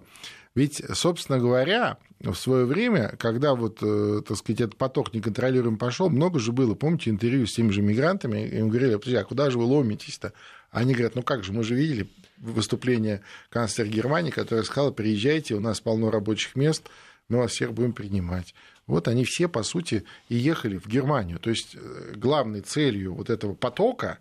ведь, 0.56 0.82
собственно 0.94 1.38
говоря, 1.38 1.98
в 2.20 2.34
свое 2.34 2.64
время, 2.64 3.14
когда 3.18 3.54
вот, 3.54 3.78
э, 3.82 4.22
так 4.26 4.36
сказать, 4.36 4.60
этот 4.60 4.76
поток 4.76 5.14
неконтролируем 5.14 5.78
пошел, 5.78 6.10
много 6.10 6.38
же 6.38 6.52
было, 6.52 6.74
помните, 6.74 7.10
интервью 7.10 7.46
с 7.46 7.54
теми 7.54 7.70
же 7.70 7.82
мигрантами, 7.82 8.46
им 8.46 8.68
говорили, 8.68 8.98
а 9.16 9.24
куда 9.24 9.50
же 9.50 9.58
вы 9.58 9.64
ломитесь-то? 9.64 10.32
Они 10.70 10.92
говорят, 10.92 11.14
ну 11.14 11.22
как 11.22 11.44
же, 11.44 11.52
мы 11.52 11.62
же 11.62 11.74
видели, 11.74 12.10
выступление 12.38 13.22
канцлера 13.48 13.88
Германии, 13.88 14.30
которая 14.30 14.64
сказала, 14.64 14.90
приезжайте, 14.90 15.54
у 15.54 15.60
нас 15.60 15.80
полно 15.80 16.10
рабочих 16.10 16.56
мест, 16.56 16.88
мы 17.28 17.38
вас 17.38 17.52
всех 17.52 17.72
будем 17.72 17.92
принимать. 17.92 18.54
Вот 18.90 19.06
они 19.06 19.24
все, 19.24 19.48
по 19.48 19.62
сути, 19.62 20.04
и 20.28 20.34
ехали 20.34 20.76
в 20.76 20.86
Германию. 20.86 21.38
То 21.38 21.50
есть 21.50 21.76
э, 21.76 22.12
главной 22.16 22.60
целью 22.60 23.14
вот 23.14 23.30
этого 23.30 23.54
потока 23.54 24.18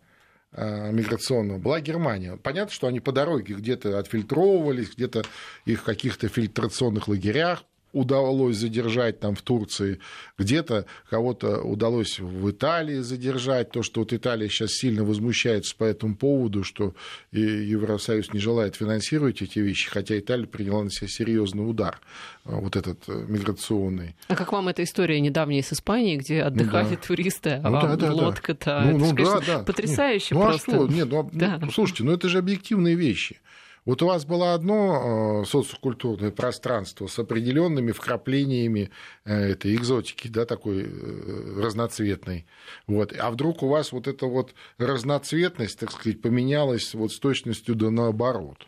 э, 0.51 0.91
миграционного 0.91 1.57
была 1.57 1.81
Германия. 1.81 2.37
Понятно, 2.37 2.71
что 2.71 2.87
они 2.87 2.99
по 2.99 3.11
дороге 3.11 3.55
где-то 3.55 3.97
отфильтровывались, 3.97 4.91
где-то 4.95 5.23
их 5.65 5.81
в 5.81 5.83
каких-то 5.83 6.27
фильтрационных 6.27 7.07
лагерях 7.07 7.63
удалось 7.91 8.57
задержать 8.57 9.19
там 9.19 9.35
в 9.35 9.41
Турции, 9.41 9.99
где-то 10.37 10.85
кого-то 11.09 11.61
удалось 11.61 12.19
в 12.19 12.49
Италии 12.49 12.99
задержать, 12.99 13.71
то, 13.71 13.83
что 13.83 14.01
вот 14.01 14.13
Италия 14.13 14.49
сейчас 14.49 14.71
сильно 14.71 15.03
возмущается 15.03 15.75
по 15.75 15.83
этому 15.83 16.15
поводу, 16.15 16.63
что 16.63 16.93
Евросоюз 17.31 18.33
не 18.33 18.39
желает 18.39 18.75
финансировать 18.75 19.41
эти 19.41 19.59
вещи, 19.59 19.89
хотя 19.89 20.17
Италия 20.17 20.47
приняла 20.47 20.83
на 20.83 20.91
себя 20.91 21.07
серьезный 21.07 21.69
удар, 21.69 21.99
а, 22.45 22.57
вот 22.57 22.75
этот 22.75 23.03
э, 23.07 23.25
миграционный. 23.27 24.15
А 24.27 24.35
как 24.35 24.51
вам 24.51 24.67
эта 24.67 24.83
история 24.83 25.19
недавняя 25.19 25.63
с 25.63 25.73
Испанией, 25.73 26.17
где 26.17 26.43
отдыхали 26.43 26.89
ну, 26.89 26.95
да. 26.95 27.07
туристы, 27.07 27.49
а 27.51 27.69
ну, 27.69 27.71
вам 27.71 27.97
да, 27.97 28.07
да, 28.07 28.13
лодка-то? 28.13 28.81
Ну, 28.85 28.97
ну, 28.97 29.13
это, 29.13 29.23
да, 29.23 29.39
да. 29.57 29.63
потрясающе 29.63 30.35
Нет, 30.35 30.43
ну, 30.43 30.49
просто. 30.49 30.71
А 30.71 30.75
что? 30.75 30.87
Нет, 30.87 31.07
ну, 31.09 31.29
да. 31.33 31.59
ну, 31.61 31.71
слушайте, 31.71 32.03
ну 32.03 32.13
это 32.13 32.29
же 32.29 32.37
объективные 32.37 32.95
вещи. 32.95 33.39
Вот 33.85 34.01
у 34.01 34.07
вас 34.07 34.25
было 34.25 34.53
одно 34.53 35.41
э, 35.41 35.45
социокультурное 35.45 36.31
пространство 36.31 37.07
с 37.07 37.17
определенными 37.17 37.91
вкраплениями 37.91 38.91
э, 39.25 39.51
этой 39.51 39.75
экзотики, 39.75 40.27
да, 40.27 40.45
такой 40.45 40.83
э, 40.83 41.61
разноцветной. 41.61 42.45
Вот. 42.87 43.13
А 43.17 43.31
вдруг 43.31 43.63
у 43.63 43.67
вас 43.67 43.91
вот 43.91 44.07
эта 44.07 44.25
вот 44.25 44.53
разноцветность, 44.77 45.79
так 45.79 45.91
сказать, 45.91 46.21
поменялась 46.21 46.93
вот 46.93 47.11
с 47.11 47.19
точностью 47.19 47.75
да 47.75 47.89
наоборот. 47.89 48.67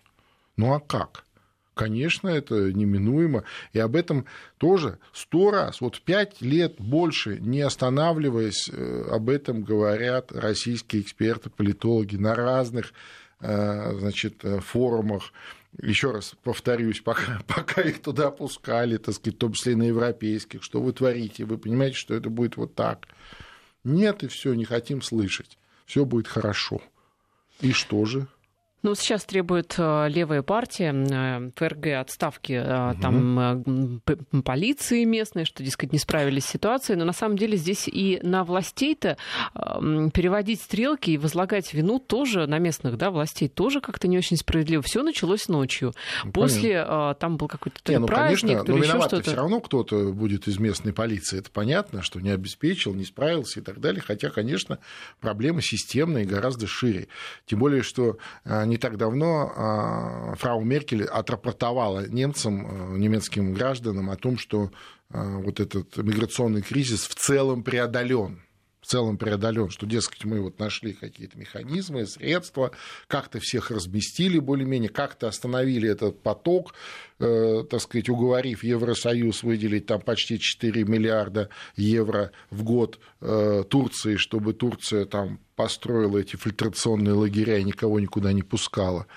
Ну 0.56 0.74
а 0.74 0.80
как? 0.80 1.26
Конечно, 1.74 2.28
это 2.28 2.72
неминуемо. 2.72 3.44
И 3.74 3.80
об 3.80 3.96
этом 3.96 4.26
тоже 4.58 5.00
сто 5.14 5.52
раз, 5.52 5.82
вот 5.82 6.02
пять 6.02 6.42
лет 6.42 6.76
больше, 6.80 7.38
не 7.40 7.62
останавливаясь, 7.62 8.70
об 8.70 9.30
этом 9.30 9.64
говорят 9.64 10.32
российские 10.34 11.02
эксперты, 11.02 11.50
политологи 11.50 12.18
на 12.18 12.36
разных 12.36 12.94
значит, 13.42 14.44
э, 14.44 14.60
форумах. 14.60 15.34
Еще 15.82 16.12
раз 16.12 16.36
повторюсь, 16.44 17.02
пока, 17.02 17.42
пока 17.48 17.82
их 17.82 18.02
туда 18.02 18.28
опускали, 18.28 18.98
так 18.98 19.16
сказать, 19.16 19.36
в 19.36 19.40
том 19.40 19.54
числе 19.54 19.74
и 19.74 19.76
на 19.76 19.84
европейских, 19.84 20.64
что 20.64 20.82
вы 20.82 20.94
творите, 20.94 21.46
вы 21.46 21.58
понимаете, 21.58 21.96
что 21.96 22.14
это 22.14 22.30
будет 22.30 22.58
вот 22.58 22.76
так. 22.76 23.08
Нет, 23.84 24.24
и 24.24 24.28
все, 24.28 24.54
не 24.54 24.66
хотим 24.66 25.02
слышать. 25.02 25.58
Все 25.86 26.06
будет 26.06 26.28
хорошо. 26.28 26.82
И 27.62 27.72
что 27.72 28.06
же? 28.06 28.28
Ну, 28.84 28.96
сейчас 28.96 29.26
требует 29.26 29.76
э, 29.78 30.10
левая 30.10 30.42
партия 30.42 30.94
э, 30.94 31.52
ФРГ 31.56 31.88
отставки 32.00 32.60
угу. 32.60 33.02
там 33.02 34.02
полиции 34.44 35.04
местной, 35.04 35.46
что, 35.46 35.64
дескать, 35.64 35.94
не 35.94 36.00
справились 36.00 36.46
с 36.46 36.50
ситуацией. 36.50 36.98
Но 36.98 37.06
на 37.06 37.14
самом 37.14 37.38
деле 37.38 37.58
здесь 37.58 37.88
и 37.88 38.20
на 38.24 38.44
властей-то 38.44 39.18
переводить 39.54 40.62
стрелки 40.62 41.12
и 41.12 41.18
возлагать 41.18 41.74
вину 41.74 42.00
тоже 42.00 42.48
на 42.48 42.58
местных 42.58 42.98
да, 42.98 43.12
властей 43.12 43.48
тоже 43.48 43.82
как-то 43.82 44.08
не 44.08 44.18
очень 44.18 44.38
справедливо. 44.38 44.82
Все 44.82 45.04
началось 45.04 45.48
ночью. 45.48 45.94
Ну, 46.24 46.32
После 46.32 46.84
понятно. 46.84 47.16
там 47.16 47.38
был 47.38 47.48
какой-то 47.48 47.80
не, 47.92 48.00
ну, 48.00 48.08
праздник, 48.08 48.60
конечно, 48.60 48.76
но 48.76 48.78
еще 48.78 49.02
что-то. 49.02 49.22
Все 49.22 49.36
равно 49.36 49.60
кто-то 49.60 50.12
будет 50.12 50.48
из 50.48 50.58
местной 50.60 50.94
полиции. 50.94 51.40
Это 51.40 51.52
понятно, 51.52 52.02
что 52.02 52.20
не 52.20 52.30
обеспечил, 52.30 52.94
не 52.94 53.06
справился 53.06 53.60
и 53.60 53.64
так 53.64 53.80
далее. 53.80 54.02
Хотя, 54.02 54.30
конечно, 54.30 54.80
проблема 55.20 55.62
системная 55.62 56.24
и 56.24 56.26
гораздо 56.26 56.68
шире. 56.68 57.08
Тем 57.46 57.60
более, 57.60 57.84
что 57.84 58.18
не 58.72 58.78
так 58.78 58.98
давно 58.98 59.52
а, 59.56 60.36
фрау 60.36 60.62
Меркель 60.62 61.04
отрапортовала 61.04 62.08
немцам, 62.08 62.96
э, 62.96 62.98
немецким 62.98 63.54
гражданам 63.54 64.10
о 64.10 64.16
том, 64.16 64.38
что 64.38 64.72
а, 65.10 65.38
вот 65.40 65.60
этот 65.60 65.98
миграционный 65.98 66.62
кризис 66.62 67.06
в 67.06 67.16
целом 67.16 67.64
преодолен 67.64 68.42
целом 68.92 69.18
преодолен, 69.18 69.70
что, 69.70 69.86
дескать, 69.86 70.26
мы 70.26 70.42
вот 70.42 70.60
нашли 70.60 70.92
какие-то 70.94 71.38
механизмы, 71.38 72.06
средства, 72.06 72.72
как-то 73.08 73.40
всех 73.40 73.72
разместили 73.72 74.38
более-менее, 74.38 74.90
как-то 74.90 75.28
остановили 75.28 75.90
этот 75.90 76.22
поток, 76.22 76.74
э, 77.20 77.64
так 77.70 77.80
сказать, 77.82 78.10
уговорив 78.10 78.64
Евросоюз 78.64 79.44
выделить 79.44 79.86
там 79.86 80.02
почти 80.02 80.40
4 80.40 80.84
миллиарда 80.84 81.50
евро 81.78 82.32
в 82.50 82.64
год 82.64 83.00
э, 83.22 83.64
Турции, 83.70 84.18
чтобы 84.18 84.54
Турция 84.54 85.06
там 85.06 85.40
построила 85.56 86.18
эти 86.18 86.36
фильтрационные 86.36 87.14
лагеря 87.14 87.60
и 87.60 87.64
никого 87.64 88.00
никуда 88.00 88.34
не 88.34 88.44
пускала 88.44 89.08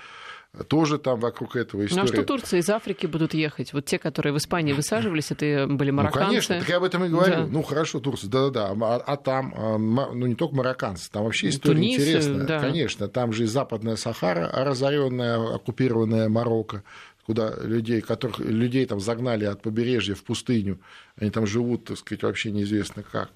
тоже 0.67 0.97
там 0.97 1.19
вокруг 1.19 1.55
этого 1.55 1.85
история. 1.85 2.03
Ну 2.03 2.09
а 2.09 2.13
что 2.13 2.23
Турция 2.23 2.59
из 2.59 2.69
Африки 2.69 3.05
будут 3.05 3.33
ехать? 3.33 3.73
Вот 3.73 3.85
те, 3.85 3.99
которые 3.99 4.33
в 4.33 4.37
Испании 4.37 4.73
высаживались, 4.73 5.31
это 5.31 5.67
были 5.67 5.91
ну, 5.91 5.97
марокканцы. 5.97 6.19
Ну, 6.19 6.29
конечно, 6.29 6.59
так 6.59 6.69
я 6.69 6.77
об 6.77 6.83
этом 6.83 7.05
и 7.05 7.09
говорю. 7.09 7.35
Да. 7.35 7.47
Ну, 7.47 7.63
хорошо, 7.63 7.99
Турция, 7.99 8.29
да-да-да. 8.29 8.75
А, 8.79 8.95
а 9.05 9.17
там, 9.17 9.53
а, 9.57 9.77
ну, 9.77 10.25
не 10.25 10.35
только 10.35 10.55
марокканцы, 10.55 11.09
там 11.11 11.23
вообще 11.23 11.49
история 11.49 11.75
Тунис, 11.75 11.95
интересная. 11.95 12.45
Да. 12.45 12.59
Конечно, 12.59 13.07
там 13.07 13.33
же 13.33 13.43
и 13.43 13.47
Западная 13.47 13.95
Сахара, 13.95 14.49
разоренная, 14.53 15.55
оккупированная 15.55 16.29
Марокко 16.29 16.83
куда 17.25 17.55
людей, 17.61 18.01
которых 18.01 18.39
людей 18.39 18.85
там 18.85 18.99
загнали 18.99 19.45
от 19.45 19.61
побережья 19.61 20.13
в 20.13 20.23
пустыню, 20.23 20.79
они 21.17 21.31
там 21.31 21.47
живут, 21.47 21.85
так 21.85 21.97
сказать, 21.97 22.23
вообще 22.23 22.51
неизвестно 22.51 23.03
как. 23.03 23.31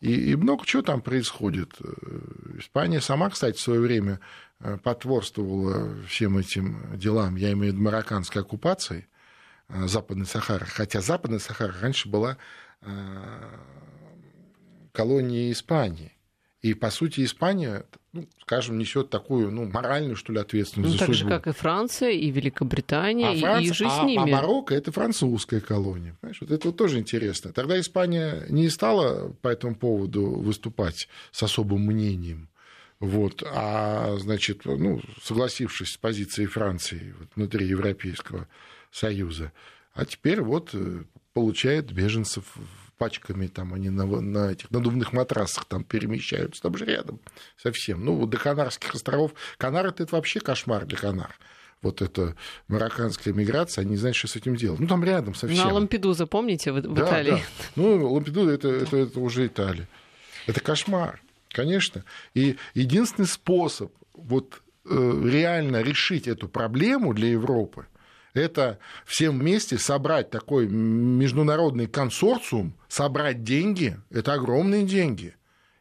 И, 0.00 0.30
и 0.30 0.36
много 0.36 0.64
чего 0.64 0.82
там 0.82 1.00
происходит. 1.00 1.74
Испания 2.56 3.00
сама, 3.00 3.30
кстати, 3.30 3.56
в 3.56 3.60
свое 3.60 3.80
время 3.80 4.20
Э, 4.60 4.76
потворствовала 4.76 6.02
всем 6.08 6.36
этим 6.36 6.98
делам, 6.98 7.36
я 7.36 7.52
имею 7.52 7.72
в 7.72 7.76
виду 7.76 7.84
марокканской 7.84 8.42
оккупации 8.42 9.06
э, 9.68 9.86
Западной 9.86 10.26
Сахары, 10.26 10.66
хотя 10.66 11.00
Западная 11.00 11.38
Сахара 11.38 11.72
раньше 11.80 12.08
была 12.08 12.38
э, 12.80 13.58
колонией 14.90 15.52
Испании. 15.52 16.12
И, 16.60 16.74
по 16.74 16.90
сути, 16.90 17.24
Испания, 17.24 17.86
ну, 18.18 18.28
скажем, 18.42 18.78
несет 18.78 19.10
такую 19.10 19.50
ну, 19.50 19.66
моральную, 19.66 20.16
что 20.16 20.32
ли, 20.32 20.38
ответственность 20.38 20.92
ну, 20.92 20.98
за 20.98 21.06
так 21.06 21.14
судьбу. 21.14 21.30
же, 21.30 21.36
как 21.36 21.46
и 21.46 21.52
Франция, 21.52 22.10
и 22.10 22.30
Великобритания, 22.30 23.28
а 23.28 23.34
и, 23.34 23.40
Франция, 23.40 23.70
и 23.70 23.72
же 23.72 23.86
а, 23.86 23.90
с 23.90 24.02
ними. 24.04 24.22
А 24.22 24.36
Марокко– 24.36 24.74
это 24.76 24.92
французская 24.92 25.60
колония. 25.60 26.16
Понимаешь? 26.20 26.40
Вот 26.40 26.50
это 26.50 26.68
вот 26.68 26.76
тоже 26.76 26.98
интересно. 26.98 27.52
Тогда 27.52 27.78
Испания 27.78 28.44
не 28.48 28.68
стала 28.68 29.30
по 29.42 29.48
этому 29.48 29.74
поводу 29.74 30.24
выступать 30.26 31.08
с 31.30 31.42
особым 31.42 31.82
мнением. 31.82 32.48
Вот, 33.00 33.44
а, 33.46 34.16
значит, 34.18 34.64
ну, 34.64 35.00
согласившись 35.22 35.92
с 35.92 35.96
позицией 35.96 36.48
Франции 36.48 37.14
вот, 37.18 37.28
внутри 37.36 37.66
Европейского 37.66 38.48
Союза, 38.90 39.52
а 39.94 40.04
теперь 40.04 40.40
вот 40.40 40.70
э, 40.72 41.04
получает 41.32 41.92
беженцев 41.92 42.44
пачками, 42.98 43.46
там 43.46 43.72
они 43.72 43.90
на, 43.90 44.04
на 44.04 44.52
этих 44.52 44.70
надувных 44.70 45.12
матрасах 45.12 45.64
там 45.64 45.84
перемещаются, 45.84 46.60
там 46.62 46.76
же 46.76 46.84
рядом 46.84 47.20
совсем. 47.56 48.04
Ну, 48.04 48.26
до 48.26 48.36
Канарских 48.36 48.94
островов. 48.94 49.32
Канары– 49.56 49.88
это 49.98 50.08
вообще 50.14 50.40
кошмар 50.40 50.84
для 50.84 50.98
Канар 50.98 51.34
вот 51.82 52.02
эта 52.02 52.34
марокканская 52.66 53.32
миграция, 53.32 53.82
они 53.82 53.92
не 53.92 53.96
знают, 53.96 54.16
что 54.16 54.26
с 54.26 54.36
этим 54.36 54.56
делать. 54.56 54.80
Ну, 54.80 54.86
там 54.86 55.04
рядом 55.04 55.34
совсем. 55.34 55.64
Ну, 55.64 55.70
а 55.70 55.72
Лампедуза, 55.74 56.26
помните, 56.26 56.72
в, 56.72 56.76
в 56.76 56.94
да, 56.94 57.02
Италии? 57.02 57.30
Да. 57.30 57.40
Ну, 57.76 58.12
Лампедуза 58.12 58.50
это, 58.50 58.68
это, 58.68 58.96
это 58.96 59.20
уже 59.20 59.46
Италия. 59.46 59.88
Это 60.46 60.60
кошмар. 60.60 61.20
Конечно. 61.50 62.04
И 62.34 62.56
единственный 62.74 63.26
способ 63.26 63.92
вот 64.14 64.60
э, 64.84 65.22
реально 65.24 65.82
решить 65.82 66.26
эту 66.28 66.48
проблему 66.48 67.14
для 67.14 67.28
Европы, 67.28 67.86
это 68.40 68.78
всем 69.04 69.38
вместе 69.38 69.78
собрать 69.78 70.30
такой 70.30 70.68
международный 70.68 71.86
консорциум, 71.86 72.74
собрать 72.88 73.42
деньги, 73.42 73.98
это 74.10 74.34
огромные 74.34 74.84
деньги, 74.84 75.34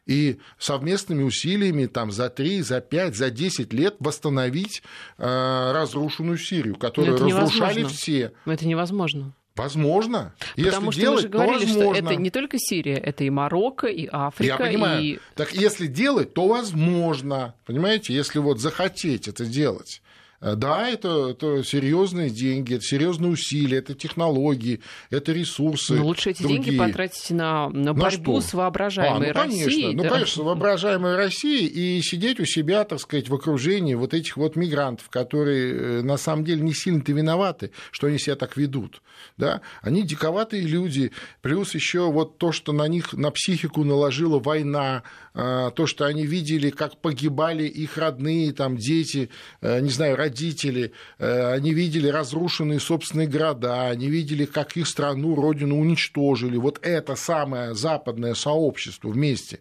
и 0.05 0.39
совместными 0.57 1.23
усилиями 1.23 1.85
там, 1.85 2.11
за 2.11 2.29
3, 2.29 2.61
за 2.61 2.81
5, 2.81 3.15
за 3.15 3.29
10 3.29 3.73
лет 3.73 3.95
восстановить 3.99 4.81
э, 5.17 5.71
разрушенную 5.73 6.37
Сирию, 6.37 6.75
которую 6.75 7.17
разрушали 7.17 7.79
невозможно. 7.79 7.89
все. 7.89 8.31
Это 8.45 8.67
невозможно. 8.67 9.33
Возможно. 9.57 10.33
Потому 10.55 10.87
если 10.87 10.91
что 10.91 11.01
делать, 11.01 11.15
мы 11.15 11.21
же 11.21 11.29
говорили, 11.29 11.65
что 11.65 11.93
это 11.93 12.15
не 12.15 12.29
только 12.29 12.57
Сирия, 12.59 12.97
это 12.97 13.23
и 13.23 13.29
Марокко, 13.29 13.87
и 13.87 14.07
Африка. 14.11 14.53
Я 14.53 14.57
понимаю. 14.57 15.03
И... 15.03 15.19
Так 15.35 15.53
если 15.53 15.87
делать, 15.87 16.33
то 16.33 16.47
возможно. 16.47 17.55
Понимаете, 17.65 18.13
если 18.13 18.39
вот 18.39 18.59
захотеть 18.59 19.27
это 19.27 19.45
делать. 19.45 20.01
Э, 20.39 20.55
да, 20.55 20.89
это, 20.89 21.29
это 21.29 21.63
серьезные 21.63 22.29
деньги, 22.29 22.75
это 22.75 22.83
серьезные 22.83 23.31
усилия, 23.31 23.79
это 23.79 23.95
технологии, 23.95 24.81
это 25.09 25.31
ресурсы. 25.31 25.95
Но 25.95 26.05
лучше 26.05 26.31
эти 26.31 26.43
другие. 26.43 26.63
деньги 26.63 26.77
потратить 26.77 27.31
на, 27.31 27.69
на 27.69 27.93
борьбу 27.93 28.35
на 28.35 28.41
с 28.41 28.53
воображаемой 28.53 29.31
а, 29.31 29.33
ну, 29.33 29.41
конечно, 29.41 29.65
Россией. 29.65 29.95
Ну, 29.95 30.03
да. 30.03 30.09
конечно, 30.09 30.43
воображаемой 30.43 31.15
Россией 31.15 31.65
и 31.67 32.01
сидеть 32.01 32.39
у 32.39 32.45
себя, 32.45 32.83
так 32.83 32.99
сказать, 32.99 33.29
в 33.29 33.33
окружении 33.33 33.95
вот 33.95 34.13
этих 34.13 34.37
вот 34.37 34.55
мигрантов, 34.55 35.09
которые 35.09 35.73
э, 35.73 36.01
на 36.03 36.17
самом 36.17 36.45
деле 36.45 36.61
не 36.61 36.73
сильно-то 36.73 37.11
виноваты, 37.11 37.71
что 37.91 38.07
они 38.07 38.19
себя 38.19 38.35
так 38.35 38.57
ведут. 38.57 39.01
Да? 39.37 39.61
Они 39.81 40.03
диковатые 40.03 40.63
люди, 40.63 41.11
плюс 41.41 41.73
еще 41.73 42.11
вот 42.11 42.37
то, 42.37 42.51
что 42.51 42.73
на 42.73 42.87
них, 42.87 43.13
на 43.13 43.31
психику 43.31 43.83
наложила 43.83 44.39
война, 44.39 45.01
а, 45.26 45.26
то, 45.37 45.85
что 45.85 46.05
они 46.05 46.25
видели, 46.25 46.71
как 46.71 46.99
погибали 46.99 47.65
их 47.65 47.97
родные, 47.99 48.51
там, 48.53 48.75
дети, 48.75 49.29
э, 49.61 49.81
не 49.81 49.91
знаю, 49.91 50.15
родители, 50.15 50.93
э, 51.19 51.53
они 51.53 51.75
видели 51.75 52.07
разрушенные 52.07 52.79
собственные 52.79 53.27
города, 53.27 53.87
они 53.87 54.09
видели, 54.09 54.45
как 54.45 54.75
их 54.75 54.87
страну, 54.87 55.35
родину 55.35 55.79
уничтожили. 55.79 56.57
Вот 56.57 56.79
это 56.81 57.15
самое 57.15 57.75
западное 57.75 58.33
сообщество 58.33 59.09
вместе. 59.09 59.59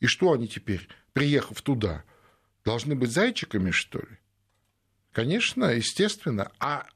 И 0.00 0.06
что 0.06 0.32
они 0.32 0.48
теперь, 0.48 0.88
приехав 1.12 1.62
туда, 1.62 2.02
должны 2.64 2.96
быть 2.96 3.12
зайчиками, 3.12 3.70
что 3.70 4.00
ли? 4.00 4.18
Конечно, 5.12 5.66
естественно. 5.66 6.50
А 6.58 6.86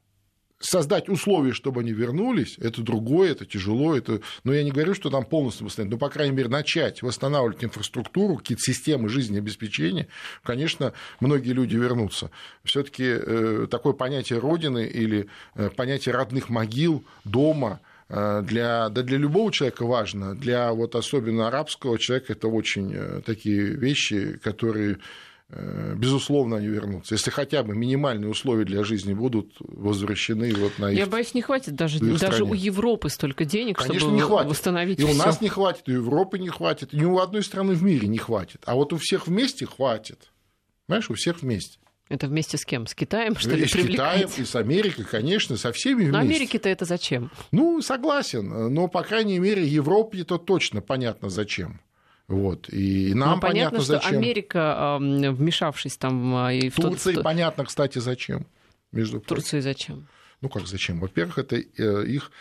создать 0.65 1.09
условия, 1.09 1.53
чтобы 1.53 1.81
они 1.81 1.91
вернулись, 1.91 2.57
это 2.59 2.81
другое, 2.81 3.31
это 3.31 3.45
тяжело, 3.45 3.95
это... 3.95 4.21
но 4.43 4.53
я 4.53 4.63
не 4.63 4.71
говорю, 4.71 4.93
что 4.93 5.09
там 5.09 5.23
полностью 5.25 5.65
восстановить, 5.65 5.93
но, 5.93 5.97
по 5.97 6.09
крайней 6.09 6.35
мере, 6.35 6.49
начать 6.49 7.01
восстанавливать 7.01 7.63
инфраструктуру, 7.63 8.37
какие-то 8.37 8.63
системы 8.63 9.09
жизнеобеспечения, 9.09 10.07
конечно, 10.43 10.93
многие 11.19 11.51
люди 11.51 11.75
вернутся. 11.75 12.31
все 12.63 12.83
таки 12.83 13.05
э, 13.05 13.67
такое 13.69 13.93
понятие 13.93 14.39
Родины 14.39 14.85
или 14.85 15.27
э, 15.55 15.69
понятие 15.69 16.15
родных 16.15 16.49
могил, 16.49 17.03
дома, 17.23 17.79
э, 18.09 18.41
для, 18.43 18.89
да 18.89 19.03
для 19.03 19.17
любого 19.17 19.51
человека 19.51 19.85
важно, 19.85 20.35
для 20.35 20.71
вот 20.73 20.95
особенно 20.95 21.47
арабского 21.47 21.99
человека 21.99 22.33
это 22.33 22.47
очень 22.47 23.21
такие 23.23 23.61
вещи, 23.61 24.39
которые 24.43 24.97
безусловно, 25.49 26.57
они 26.57 26.67
вернутся. 26.67 27.15
Если 27.15 27.29
хотя 27.31 27.63
бы 27.63 27.75
минимальные 27.75 28.29
условия 28.29 28.65
для 28.65 28.83
жизни 28.83 29.13
будут 29.13 29.53
возвращены 29.59 30.53
вот 30.55 30.79
на 30.79 30.91
их 30.91 30.97
Я 30.97 31.05
боюсь, 31.05 31.33
не 31.33 31.41
хватит 31.41 31.75
даже, 31.75 31.99
даже 31.99 32.43
у 32.43 32.53
Европы 32.53 33.09
столько 33.09 33.45
денег, 33.45 33.77
Конечно, 33.77 33.99
чтобы 33.99 34.15
не 34.15 34.21
хватит. 34.21 34.49
восстановить 34.49 34.99
И 34.99 35.03
всё. 35.03 35.13
у 35.13 35.15
нас 35.17 35.41
не 35.41 35.49
хватит, 35.49 35.83
и 35.87 35.91
у 35.91 35.95
Европы 35.95 36.39
не 36.39 36.49
хватит, 36.49 36.93
и 36.93 36.97
ни 36.97 37.05
у 37.05 37.19
одной 37.19 37.43
страны 37.43 37.73
в 37.73 37.83
мире 37.83 38.07
не 38.07 38.17
хватит. 38.17 38.61
А 38.65 38.75
вот 38.75 38.93
у 38.93 38.97
всех 38.97 39.27
вместе 39.27 39.65
хватит. 39.65 40.31
Понимаешь, 40.87 41.09
у 41.09 41.13
всех 41.13 41.41
вместе. 41.41 41.79
Это 42.07 42.27
вместе 42.27 42.57
с 42.57 42.65
кем? 42.65 42.85
С 42.85 42.93
Китаем, 42.93 43.35
что 43.35 43.49
ли, 43.51 43.63
И 43.63 43.67
с 43.67 43.71
Китаем, 43.71 44.29
и 44.37 44.43
с 44.43 44.55
Америкой, 44.55 45.05
конечно, 45.05 45.57
со 45.57 45.71
всеми 45.71 45.95
вместе. 46.03 46.11
Но 46.11 46.19
Америке-то 46.19 46.69
это 46.69 46.85
зачем? 46.85 47.31
Ну, 47.51 47.81
согласен, 47.81 48.73
но, 48.73 48.87
по 48.87 49.01
крайней 49.01 49.39
мере, 49.39 49.65
Европе-то 49.65 50.37
точно 50.37 50.81
понятно, 50.81 51.29
зачем. 51.29 51.81
Вот. 52.27 52.69
И 52.73 53.13
нам 53.13 53.35
Но 53.35 53.39
понятно, 53.39 53.49
понятно, 53.49 53.79
что 53.81 53.93
зачем. 53.93 54.17
Америка, 54.17 54.97
вмешавшись 54.99 55.97
там... 55.97 56.35
А, 56.35 56.53
и 56.53 56.69
в 56.69 56.75
Турции 56.75 57.13
тот... 57.13 57.23
понятно, 57.23 57.65
кстати, 57.65 57.99
зачем. 57.99 58.47
Между 58.91 59.19
Турции 59.19 59.59
зачем? 59.59 60.07
Ну 60.41 60.49
как 60.49 60.67
зачем? 60.67 60.99
Во-первых, 60.99 61.37
это 61.37 61.57
э, 61.57 62.05
их 62.05 62.31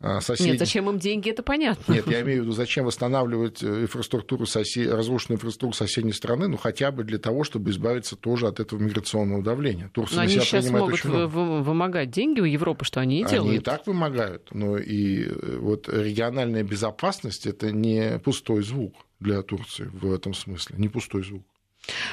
а, 0.00 0.20
соседи... 0.20 0.50
Нет, 0.50 0.58
зачем 0.58 0.88
им 0.88 0.98
деньги, 0.98 1.30
это 1.30 1.42
понятно. 1.42 1.92
Нет, 1.92 2.06
я 2.06 2.22
имею 2.22 2.40
в 2.40 2.44
виду, 2.44 2.52
зачем 2.52 2.84
восстанавливать 2.84 3.62
э, 3.62 3.82
инфраструктуру 3.82 4.46
сосед... 4.46 4.90
разрушенную 4.92 5.36
инфраструктуру 5.36 5.72
соседней 5.72 6.12
страны, 6.12 6.48
ну 6.48 6.56
хотя 6.56 6.90
бы 6.90 7.04
для 7.04 7.18
того, 7.18 7.44
чтобы 7.44 7.70
избавиться 7.70 8.16
тоже 8.16 8.46
от 8.46 8.60
этого 8.60 8.80
миграционного 8.80 9.42
давления. 9.42 9.90
Турция 9.92 10.16
Но 10.16 10.22
они 10.22 10.32
сейчас 10.32 10.68
могут 10.70 11.04
вы, 11.04 11.26
вымогать 11.26 12.10
деньги 12.10 12.40
у 12.40 12.44
Европы, 12.44 12.84
что 12.84 13.00
они 13.00 13.20
и 13.20 13.24
делают. 13.24 13.48
Они 13.48 13.56
и 13.56 13.60
так 13.60 13.86
вымогают, 13.86 14.48
но 14.52 14.78
и 14.78 15.24
э, 15.24 15.58
вот 15.58 15.88
региональная 15.88 16.64
безопасность– 16.64 17.46
это 17.46 17.70
не 17.72 18.18
пустой 18.18 18.62
звук 18.62 18.94
для 19.24 19.42
Турции 19.42 19.86
в 19.86 20.12
этом 20.12 20.34
смысле, 20.34 20.76
не 20.78 20.88
пустой 20.88 21.24
звук. 21.24 21.46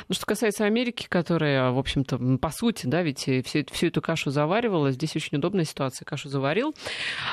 Ну, 0.08 0.16
что 0.16 0.26
касается 0.26 0.66
Америки, 0.66 1.06
которая, 1.08 1.72
в 1.72 1.78
общем-то, 1.78 2.38
по 2.38 2.50
сути, 2.52 2.86
да, 2.88 3.02
ведь 3.02 3.22
всю, 3.22 3.66
всю 3.72 3.88
эту 3.88 4.02
кашу 4.02 4.32
заваривала, 4.32 4.92
здесь 4.92 5.16
очень 5.16 5.38
удобная 5.38 5.66
ситуация. 5.66 6.06
Кашу 6.06 6.30
заварил, 6.30 6.76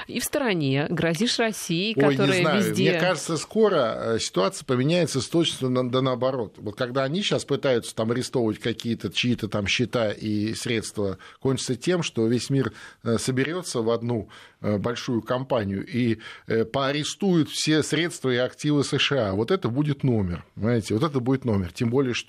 и 0.06 0.20
в 0.20 0.24
стороне 0.24 0.86
грозишь 0.88 1.38
России, 1.38 1.94
Ой, 1.96 2.10
которая 2.10 2.38
не 2.38 2.42
знаю. 2.42 2.58
везде... 2.58 2.90
Мне 2.90 3.00
кажется, 3.00 3.36
скоро 3.36 3.94
э, 3.96 4.18
ситуация 4.18 4.64
поменяется 4.64 5.20
с 5.20 5.28
точностью 5.28 5.70
на, 5.70 5.88
да 5.88 6.02
наоборот. 6.02 6.54
Вот 6.58 6.76
когда 6.76 7.04
они 7.04 7.22
сейчас 7.22 7.44
пытаются 7.44 7.94
там 7.94 8.10
арестовывать 8.10 8.58
какие-то 8.58 9.10
чьи-то 9.10 9.48
там 9.48 9.66
счета 9.66 10.12
и 10.12 10.54
средства, 10.54 11.18
кончится 11.40 11.76
тем, 11.76 12.02
что 12.02 12.26
весь 12.26 12.50
мир 12.50 12.72
э, 13.02 13.18
соберется 13.18 13.82
в 13.82 13.90
одну 13.90 14.28
Э, 14.60 14.76
большую 14.76 15.22
компанию 15.22 15.86
и 15.86 16.18
э, 16.48 16.64
поарестуют 16.64 17.48
все 17.48 17.84
средства 17.84 18.30
и 18.30 18.36
активы 18.38 18.82
США. 18.82 19.34
Вот 19.34 19.52
это 19.52 19.68
будет 19.68 20.02
номер, 20.02 20.44
понимаете, 20.56 20.94
вот 20.94 21.04
это 21.04 21.20
будет 21.20 21.44
номер. 21.44 21.72
Тем 21.72 21.90
более, 21.90 22.12
что 22.12 22.27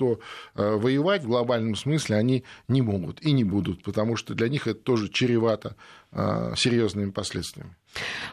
э, 0.56 0.76
воевать 0.76 1.24
в 1.24 1.28
глобальном 1.28 1.76
смысле 1.76 2.16
они 2.16 2.44
не 2.68 2.82
могут 2.82 3.22
и 3.22 3.32
не 3.32 3.44
будут, 3.44 3.84
потому 3.84 4.16
что 4.16 4.34
для 4.34 4.50
них 4.50 4.68
это 4.68 4.80
тоже 4.80 5.10
чревато 5.10 5.76
серьезными 6.56 7.12
последствиями. 7.12 7.76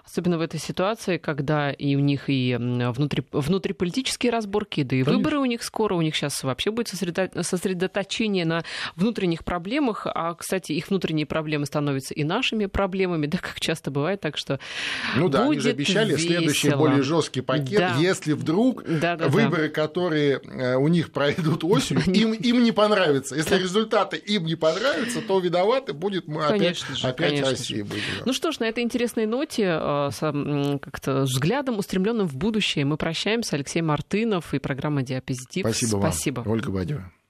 Особенно 0.04 0.38
в 0.38 0.40
этой 0.40 0.60
ситуации, 0.60 1.18
когда 1.18 1.70
и 1.70 1.96
у 1.96 2.00
них 2.00 2.28
и 2.28 2.56
внутри, 2.58 3.24
внутриполитические 3.32 4.30
разборки, 4.30 4.82
да 4.82 4.96
и 4.96 5.02
Конечно. 5.02 5.18
выборы 5.18 5.38
у 5.38 5.44
них 5.44 5.62
скоро, 5.62 5.94
у 5.94 6.02
них 6.02 6.14
сейчас 6.14 6.42
вообще 6.44 6.70
будет 6.70 6.88
сосредоточение 6.88 8.44
на 8.44 8.64
внутренних 8.94 9.44
проблемах, 9.44 10.06
а, 10.06 10.34
кстати, 10.34 10.72
их 10.72 10.88
внутренние 10.88 11.26
проблемы 11.26 11.66
становятся 11.66 12.14
и 12.14 12.22
нашими 12.24 12.66
проблемами, 12.66 13.26
да, 13.26 13.38
как 13.38 13.58
часто 13.60 13.90
бывает, 13.90 14.20
так 14.20 14.36
что 14.36 14.60
Ну 15.16 15.28
да, 15.28 15.44
будет 15.44 15.58
они 15.58 15.60
же 15.60 15.70
обещали 15.70 16.12
весело. 16.12 16.28
следующий 16.28 16.70
более 16.70 17.02
жесткий 17.02 17.40
пакет, 17.40 17.78
да. 17.78 17.96
если 17.98 18.32
вдруг 18.32 18.84
да, 18.84 19.16
да, 19.16 19.28
выборы, 19.28 19.68
да. 19.68 19.74
которые 19.74 20.40
э, 20.44 20.76
у 20.76 20.88
них 20.88 21.12
пройдут 21.12 21.64
осенью, 21.64 22.04
им, 22.14 22.32
им 22.32 22.62
не 22.62 22.72
понравятся. 22.72 23.34
Если 23.34 23.56
результаты 23.56 24.16
им 24.16 24.44
не 24.44 24.54
понравятся, 24.54 25.20
то 25.22 25.40
виноваты 25.40 25.92
будет 25.92 26.28
мы 26.28 26.44
опять, 26.44 26.84
опять 27.02 27.40
Россия. 27.40 27.84
Будет, 27.84 28.02
Ну 28.24 28.32
что 28.32 28.52
ж, 28.52 28.60
на 28.60 28.64
этой 28.64 28.84
интересной 28.84 29.26
ноте 29.26 29.45
ноте, 29.46 29.78
э, 29.80 30.10
с 30.12 30.78
как-то 30.80 31.22
взглядом, 31.22 31.78
устремленным 31.78 32.26
в 32.26 32.36
будущее, 32.36 32.84
мы 32.84 32.96
прощаемся. 32.96 33.56
Алексей 33.56 33.82
Мартынов 33.82 34.52
и 34.54 34.58
программа 34.58 35.02
«Диапозитив». 35.02 35.64
Спасибо, 35.66 35.98
Спасибо. 35.98 36.40
вам, 36.40 36.52
Ольга 36.52 36.70
Бадева. 36.70 37.12